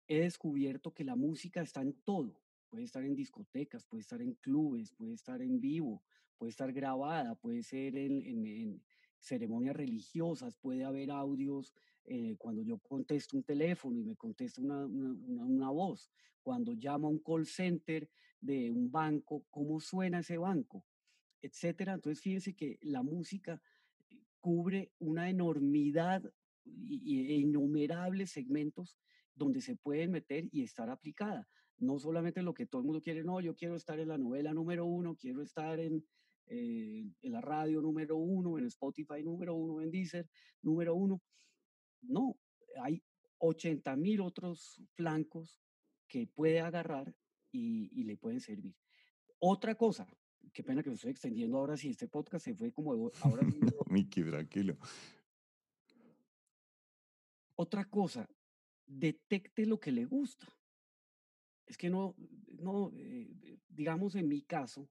he 0.07 0.21
descubierto 0.21 0.93
que 0.93 1.05
la 1.05 1.17
música 1.17 1.63
está 1.63 1.81
en 1.81 1.95
todo. 2.03 2.42
Puede 2.73 2.85
estar 2.85 3.05
en 3.05 3.15
discotecas, 3.15 3.85
puede 3.85 4.01
estar 4.01 4.23
en 4.23 4.33
clubes, 4.33 4.93
puede 4.93 5.13
estar 5.13 5.43
en 5.43 5.61
vivo, 5.61 6.03
puede 6.39 6.49
estar 6.49 6.73
grabada, 6.73 7.35
puede 7.35 7.63
ser 7.63 7.99
en, 7.99 8.23
en, 8.23 8.47
en 8.47 8.83
ceremonias 9.19 9.77
religiosas, 9.77 10.57
puede 10.57 10.83
haber 10.83 11.11
audios 11.11 11.75
eh, 12.07 12.35
cuando 12.39 12.63
yo 12.63 12.79
contesto 12.79 13.37
un 13.37 13.43
teléfono 13.43 13.99
y 13.99 14.05
me 14.05 14.17
contesta 14.17 14.63
una, 14.63 14.87
una, 14.87 15.45
una, 15.45 15.71
voz, 15.71 16.11
cuando 16.43 16.73
llamo 16.73 17.09
a 17.09 17.11
un 17.11 17.19
call 17.19 17.45
center 17.45 18.09
de 18.41 18.71
un 18.71 18.91
banco, 18.91 19.45
cómo 19.51 19.79
suena 19.79 20.21
ese 20.21 20.39
banco, 20.39 20.87
etcétera. 21.43 21.93
Entonces, 21.93 22.23
fíjense 22.23 22.55
que 22.55 22.79
la 22.81 23.03
música 23.03 23.61
cubre 24.41 24.93
una 24.99 25.29
enormidad 25.29 26.25
e 26.65 27.37
innumerables 27.37 28.31
segmentos 28.31 28.97
donde 29.35 29.61
se 29.61 29.77
pueden 29.77 30.13
meter 30.13 30.49
y 30.51 30.63
estar 30.63 30.89
aplicada. 30.89 31.47
No 31.83 31.99
solamente 31.99 32.43
lo 32.43 32.55
que 32.55 32.67
todo 32.67 32.81
el 32.81 32.87
mundo 32.87 33.01
quiere, 33.01 33.25
no, 33.25 33.41
yo 33.41 33.57
quiero 33.57 33.75
estar 33.75 33.99
en 33.99 34.09
la 34.09 34.17
novela 34.17 34.55
número 34.55 34.87
uno, 34.87 35.17
quiero 35.17 35.43
estar 35.43 35.81
en, 35.81 36.07
eh, 36.47 37.11
en 37.21 37.33
la 37.33 37.41
radio 37.41 37.81
número 37.81 38.17
uno, 38.17 38.57
en 38.57 38.67
Spotify 38.67 39.21
número 39.25 39.57
uno, 39.57 39.83
en 39.83 39.91
Deezer 39.91 40.29
número 40.63 40.95
uno. 40.95 41.21
No, 42.03 42.39
hay 42.81 43.03
80 43.39 43.97
mil 43.97 44.21
otros 44.21 44.81
flancos 44.95 45.61
que 46.07 46.29
puede 46.29 46.61
agarrar 46.61 47.13
y, 47.51 48.05
le 48.05 48.17
pueden 48.17 48.41
servir. 48.41 48.77
Otra 49.41 49.75
cosa, 49.75 50.07
qué 50.53 50.63
pena 50.63 50.85
que 50.85 50.91
me 50.91 50.95
estoy 50.95 51.11
extendiendo 51.11 51.59
ahora 51.59 51.77
si 51.77 51.89
este 51.89 52.07
podcast 52.07 52.45
se 52.45 52.55
fue 52.55 52.73
como 52.73 53.11
ahora. 53.23 53.43
Miki, 53.87 54.23
tranquilo. 54.23 54.79
Otra 57.57 57.85
cosa, 57.91 58.29
detecte 58.87 59.67
lo 59.67 59.81
que 59.81 59.91
le 59.91 60.05
gusta. 60.05 60.47
Es 61.67 61.77
que 61.77 61.89
no, 61.89 62.15
no, 62.59 62.93
eh, 62.95 63.59
digamos 63.69 64.15
en 64.15 64.29
mi 64.29 64.43
caso, 64.43 64.89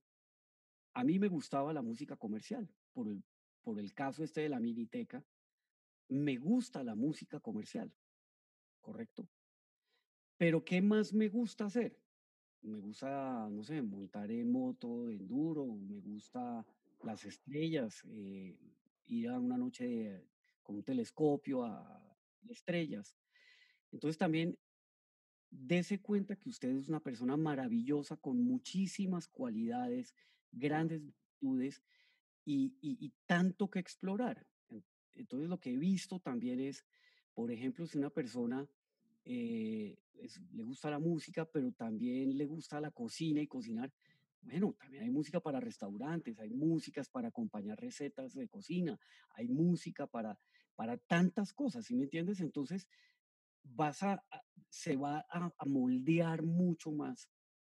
a 0.94 1.04
mí 1.04 1.20
me 1.20 1.28
gustaba 1.28 1.74
la 1.74 1.82
música 1.82 2.16
comercial 2.16 2.70
por 2.94 3.08
el, 3.08 3.24
por 3.62 3.80
el 3.80 3.94
caso 3.94 4.24
este 4.24 4.42
de 4.42 4.50
la 4.50 4.60
miniteca, 4.60 5.26
me 6.10 6.38
gusta 6.38 6.84
la 6.84 6.96
música 6.96 7.40
comercial, 7.40 7.94
¿correcto? 8.82 9.30
Pero 10.38 10.64
¿qué 10.66 10.82
más 10.82 11.14
me 11.14 11.30
gusta 11.30 11.66
hacer? 11.66 11.98
Me 12.62 12.80
gusta, 12.80 13.48
no 13.50 13.64
sé, 13.64 13.82
montar 13.82 14.30
en 14.32 14.52
moto, 14.52 15.10
enduro, 15.10 15.66
me 15.66 16.00
gusta 16.00 16.66
las 17.04 17.26
estrellas, 17.26 18.04
eh, 18.08 18.58
ir 19.06 19.30
a 19.30 19.40
una 19.40 19.58
noche 19.58 20.28
con 20.62 20.76
un 20.76 20.84
telescopio 20.84 21.64
a 21.64 22.18
estrellas. 22.50 23.16
Entonces 23.92 24.18
también 24.18 24.58
dése 25.52 26.00
cuenta 26.00 26.36
que 26.36 26.50
usted 26.50 26.70
es 26.70 26.88
una 26.88 27.02
persona 27.02 27.38
maravillosa 27.38 28.18
con 28.18 28.42
muchísimas 28.44 29.28
cualidades, 29.28 30.16
grandes 30.52 31.04
virtudes 31.04 31.84
y, 32.46 32.74
y 32.82 33.14
tanto 33.28 33.70
que 33.70 33.80
explorar. 33.80 34.48
Entonces 35.14 35.50
lo 35.50 35.60
que 35.60 35.74
he 35.74 35.78
visto 35.78 36.20
también 36.20 36.60
es, 36.60 36.86
por 37.34 37.52
ejemplo, 37.52 37.86
si 37.86 37.98
una 37.98 38.10
persona 38.10 38.68
eh, 39.26 39.98
le 40.54 40.64
gusta 40.64 40.90
la 40.90 41.00
música, 41.00 41.46
pero 41.46 41.72
también 41.72 42.38
le 42.38 42.46
gusta 42.46 42.80
la 42.82 42.92
cocina 42.92 43.42
y 43.42 43.48
cocinar. 43.48 43.92
Bueno, 44.42 44.74
también 44.80 45.04
hay 45.04 45.12
música 45.12 45.40
para 45.40 45.60
restaurantes, 45.60 46.40
hay 46.40 46.50
músicas 46.50 47.10
para 47.10 47.28
acompañar 47.28 47.80
recetas 47.80 48.34
de 48.34 48.48
cocina, 48.48 49.00
hay 49.36 49.48
música 49.48 50.08
para, 50.08 50.40
para 50.76 50.98
tantas 50.98 51.54
cosas, 51.54 51.86
¿sí 51.86 51.96
me 51.96 52.04
entiendes? 52.04 52.40
Entonces, 52.40 52.88
vas 53.64 54.02
a, 54.02 54.24
se 54.72 54.96
va 54.96 55.26
a, 55.30 55.66
moldear 55.66 56.44
mucho 56.44 56.92
más 56.92 57.30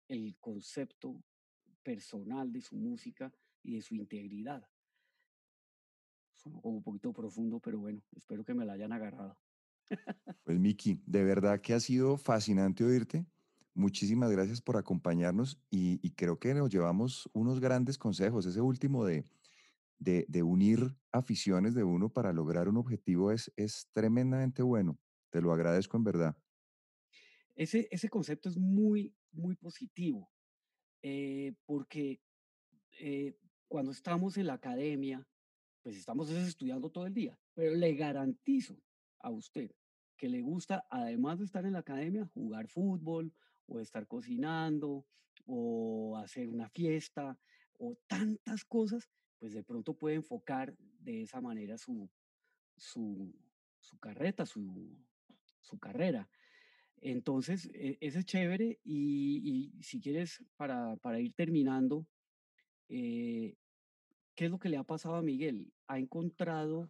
el 0.07 0.37
concepto 0.39 1.21
personal 1.81 2.53
de 2.53 2.61
su 2.61 2.75
música 2.75 3.33
y 3.63 3.75
de 3.75 3.81
su 3.81 3.95
integridad. 3.95 4.63
Sonó 6.35 6.61
como 6.61 6.77
un 6.77 6.83
poquito 6.83 7.11
profundo, 7.11 7.59
pero 7.59 7.79
bueno, 7.79 8.01
espero 8.15 8.45
que 8.45 8.53
me 8.53 8.63
la 8.63 8.73
hayan 8.73 8.93
agarrado. 8.93 9.37
Pues 10.43 10.59
Miki, 10.59 11.01
de 11.05 11.23
verdad 11.23 11.61
que 11.61 11.73
ha 11.73 11.79
sido 11.79 12.17
fascinante 12.17 12.83
oírte. 12.83 13.25
Muchísimas 13.73 14.31
gracias 14.31 14.61
por 14.61 14.77
acompañarnos 14.77 15.59
y, 15.71 16.11
creo 16.11 16.37
que 16.37 16.53
nos 16.53 16.69
llevamos 16.69 17.27
unos 17.33 17.59
grandes 17.59 17.97
consejos. 17.97 18.45
Ese 18.45 18.61
último 18.61 19.03
de, 19.03 19.25
de, 19.97 20.43
unir 20.43 20.95
aficiones 21.11 21.73
de 21.73 21.83
uno 21.83 22.09
para 22.09 22.33
lograr 22.33 22.69
un 22.69 22.77
objetivo 22.77 23.31
es, 23.31 23.51
es 23.55 23.89
tremendamente 23.93 24.61
bueno. 24.61 24.99
Te 25.31 25.41
lo 25.41 25.53
agradezco 25.53 25.97
en 25.97 26.03
verdad. 26.03 26.37
Ese, 27.55 27.87
ese 27.91 28.09
concepto 28.09 28.49
es 28.49 28.57
muy, 28.57 29.13
muy 29.31 29.55
positivo, 29.55 30.31
eh, 31.01 31.53
porque 31.65 32.21
eh, 32.99 33.37
cuando 33.67 33.91
estamos 33.91 34.37
en 34.37 34.47
la 34.47 34.53
academia, 34.53 35.27
pues 35.81 35.97
estamos 35.97 36.29
estudiando 36.29 36.89
todo 36.89 37.05
el 37.05 37.13
día, 37.13 37.37
pero 37.53 37.75
le 37.75 37.93
garantizo 37.95 38.81
a 39.19 39.29
usted 39.29 39.71
que 40.17 40.29
le 40.29 40.41
gusta, 40.41 40.87
además 40.89 41.39
de 41.39 41.45
estar 41.45 41.65
en 41.65 41.73
la 41.73 41.79
academia, 41.79 42.25
jugar 42.33 42.67
fútbol 42.67 43.33
o 43.67 43.79
estar 43.79 44.07
cocinando 44.07 45.05
o 45.45 46.17
hacer 46.17 46.49
una 46.49 46.69
fiesta 46.69 47.37
o 47.77 47.97
tantas 48.07 48.63
cosas, 48.63 49.09
pues 49.39 49.53
de 49.53 49.63
pronto 49.63 49.97
puede 49.97 50.15
enfocar 50.15 50.75
de 50.77 51.23
esa 51.23 51.41
manera 51.41 51.77
su, 51.77 52.09
su, 52.77 53.33
su 53.79 53.99
carreta, 53.99 54.45
su, 54.45 54.97
su 55.59 55.77
carrera. 55.79 56.29
Entonces, 57.05 57.69
e, 57.73 57.97
ese 57.99 58.19
es 58.19 58.25
chévere 58.25 58.79
y, 58.85 59.73
si 59.81 59.99
quieres, 59.99 60.41
para, 60.55 60.95
para 60.97 61.19
ir 61.19 61.33
terminando, 61.33 62.07
eh, 62.87 63.57
¿qué 64.35 64.45
es 64.45 64.51
lo 64.51 64.57
que 64.57 64.69
le 64.69 64.77
ha 64.77 64.85
pasado 64.85 65.15
a 65.15 65.21
Miguel? 65.21 65.73
Ha 65.87 65.99
encontrado 65.99 66.89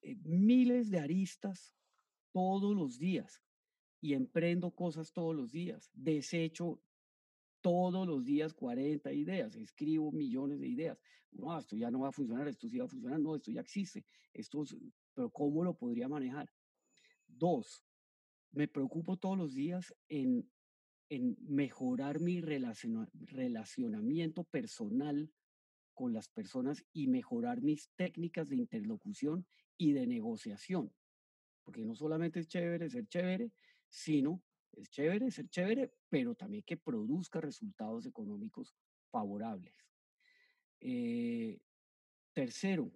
eh, 0.00 0.16
miles 0.24 0.90
de 0.90 1.00
aristas 1.00 1.76
todos 2.32 2.74
los 2.74 2.98
días 2.98 3.42
y 4.00 4.14
emprendo 4.14 4.70
cosas 4.70 5.12
todos 5.12 5.36
los 5.36 5.52
días. 5.52 5.90
Desecho 5.92 6.80
todos 7.60 8.06
los 8.06 8.24
días 8.24 8.54
40 8.54 9.12
ideas, 9.12 9.56
escribo 9.56 10.10
millones 10.10 10.60
de 10.60 10.68
ideas. 10.68 10.98
No, 11.32 11.58
esto 11.58 11.76
ya 11.76 11.90
no 11.90 12.00
va 12.00 12.08
a 12.08 12.12
funcionar, 12.12 12.48
esto 12.48 12.66
sí 12.66 12.78
va 12.78 12.86
a 12.86 12.88
funcionar, 12.88 13.20
no, 13.20 13.36
esto 13.36 13.50
ya 13.50 13.60
existe, 13.60 14.06
esto, 14.32 14.64
pero 15.12 15.28
¿cómo 15.28 15.62
lo 15.62 15.74
podría 15.74 16.08
manejar? 16.08 16.50
Dos, 17.26 17.87
me 18.52 18.68
preocupo 18.68 19.16
todos 19.16 19.36
los 19.36 19.54
días 19.54 19.94
en, 20.08 20.50
en 21.08 21.36
mejorar 21.40 22.20
mi 22.20 22.40
relacionamiento 22.40 24.44
personal 24.44 25.30
con 25.94 26.12
las 26.12 26.28
personas 26.28 26.84
y 26.92 27.08
mejorar 27.08 27.60
mis 27.60 27.90
técnicas 27.96 28.48
de 28.48 28.56
interlocución 28.56 29.46
y 29.76 29.92
de 29.92 30.06
negociación. 30.06 30.92
Porque 31.64 31.84
no 31.84 31.94
solamente 31.94 32.40
es 32.40 32.48
chévere 32.48 32.88
ser 32.88 33.06
chévere, 33.06 33.52
sino 33.88 34.42
es 34.72 34.90
chévere 34.90 35.30
ser 35.30 35.48
chévere, 35.48 35.92
pero 36.08 36.34
también 36.34 36.62
que 36.64 36.76
produzca 36.76 37.40
resultados 37.40 38.06
económicos 38.06 38.74
favorables. 39.10 39.74
Eh, 40.80 41.58
tercero, 42.32 42.92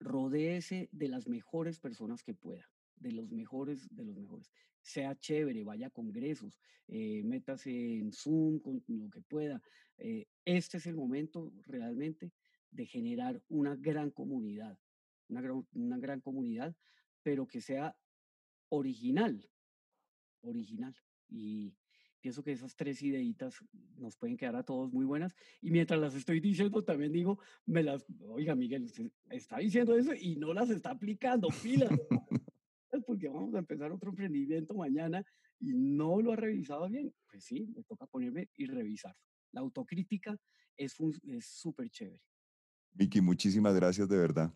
rodéese 0.00 0.88
de 0.92 1.08
las 1.08 1.28
mejores 1.28 1.78
personas 1.78 2.22
que 2.22 2.34
pueda, 2.34 2.68
de 2.96 3.12
los 3.12 3.30
mejores 3.30 3.88
de 3.94 4.04
los 4.04 4.16
mejores. 4.16 4.50
Sea 4.80 5.16
chévere, 5.16 5.64
vaya 5.64 5.88
a 5.88 5.90
congresos, 5.90 6.58
eh, 6.88 7.22
métase 7.24 7.70
en 7.98 8.12
Zoom 8.12 8.58
con 8.60 8.82
lo 8.88 9.08
que 9.10 9.20
pueda. 9.20 9.62
Eh, 9.98 10.26
este 10.44 10.78
es 10.78 10.86
el 10.86 10.96
momento 10.96 11.52
realmente 11.66 12.32
de 12.70 12.86
generar 12.86 13.42
una 13.48 13.76
gran 13.76 14.10
comunidad, 14.10 14.78
una 15.28 15.40
gran, 15.40 15.66
una 15.72 15.98
gran 15.98 16.20
comunidad, 16.20 16.74
pero 17.22 17.46
que 17.46 17.60
sea 17.60 17.96
original, 18.70 19.48
original. 20.40 20.94
Y 21.28 21.74
pienso 22.20 22.42
que 22.42 22.52
esas 22.52 22.74
tres 22.76 23.02
ideitas 23.02 23.56
nos 23.96 24.16
pueden 24.16 24.36
quedar 24.36 24.56
a 24.56 24.62
todos 24.62 24.92
muy 24.92 25.04
buenas. 25.04 25.34
Y 25.60 25.70
mientras 25.70 26.00
las 26.00 26.14
estoy 26.14 26.40
diciendo, 26.40 26.82
también 26.82 27.12
digo, 27.12 27.38
me 27.66 27.82
las, 27.82 28.04
oiga, 28.28 28.54
Miguel, 28.54 28.90
está 29.30 29.58
diciendo 29.58 29.96
eso 29.96 30.14
y 30.14 30.36
no 30.36 30.54
las 30.54 30.70
está 30.70 30.90
aplicando, 30.90 31.48
pilas. 31.62 31.90
Porque 33.22 33.28
vamos 33.28 33.54
a 33.54 33.58
empezar 33.58 33.92
otro 33.92 34.10
emprendimiento 34.10 34.74
mañana 34.74 35.24
y 35.60 35.72
no 35.74 36.20
lo 36.20 36.32
ha 36.32 36.36
revisado 36.36 36.88
bien. 36.88 37.14
Pues 37.30 37.44
sí, 37.44 37.68
me 37.74 37.84
toca 37.84 38.06
ponerme 38.06 38.48
y 38.56 38.66
revisar. 38.66 39.14
La 39.52 39.60
autocrítica 39.60 40.36
es 40.76 40.96
súper 41.40 41.88
chévere. 41.88 42.20
Vicky, 42.92 43.20
muchísimas 43.20 43.76
gracias 43.76 44.08
de 44.08 44.18
verdad. 44.18 44.52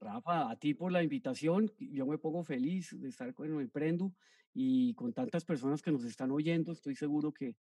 Rafa, 0.00 0.50
a 0.50 0.56
ti 0.56 0.74
por 0.74 0.92
la 0.92 1.02
invitación. 1.02 1.72
Yo 1.78 2.06
me 2.06 2.18
pongo 2.18 2.44
feliz 2.44 2.96
de 3.00 3.08
estar 3.08 3.34
con 3.34 3.60
Emprendo 3.60 4.14
y 4.52 4.94
con 4.94 5.12
tantas 5.12 5.44
personas 5.44 5.82
que 5.82 5.90
nos 5.90 6.04
están 6.04 6.30
oyendo. 6.30 6.70
Estoy 6.70 6.94
seguro 6.94 7.32
que 7.32 7.56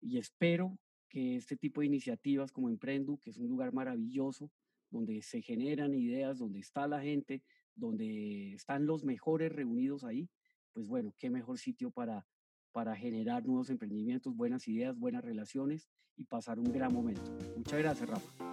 y 0.00 0.18
espero 0.18 0.76
que 1.08 1.36
este 1.36 1.56
tipo 1.56 1.82
de 1.82 1.86
iniciativas 1.86 2.50
como 2.50 2.68
Emprendo, 2.68 3.18
que 3.18 3.30
es 3.30 3.38
un 3.38 3.48
lugar 3.48 3.72
maravilloso, 3.72 4.50
donde 4.90 5.22
se 5.22 5.40
generan 5.40 5.94
ideas, 5.94 6.38
donde 6.38 6.58
está 6.58 6.88
la 6.88 7.00
gente, 7.00 7.42
donde 7.74 8.54
están 8.54 8.86
los 8.86 9.04
mejores 9.04 9.52
reunidos 9.52 10.04
ahí, 10.04 10.28
pues 10.72 10.86
bueno, 10.86 11.14
qué 11.16 11.30
mejor 11.30 11.58
sitio 11.58 11.90
para, 11.90 12.26
para 12.72 12.96
generar 12.96 13.46
nuevos 13.46 13.70
emprendimientos, 13.70 14.36
buenas 14.36 14.66
ideas, 14.68 14.98
buenas 14.98 15.24
relaciones 15.24 15.88
y 16.16 16.24
pasar 16.24 16.58
un 16.58 16.72
gran 16.72 16.92
momento. 16.92 17.36
Muchas 17.56 17.78
gracias, 17.78 18.08
Rafa. 18.08 18.43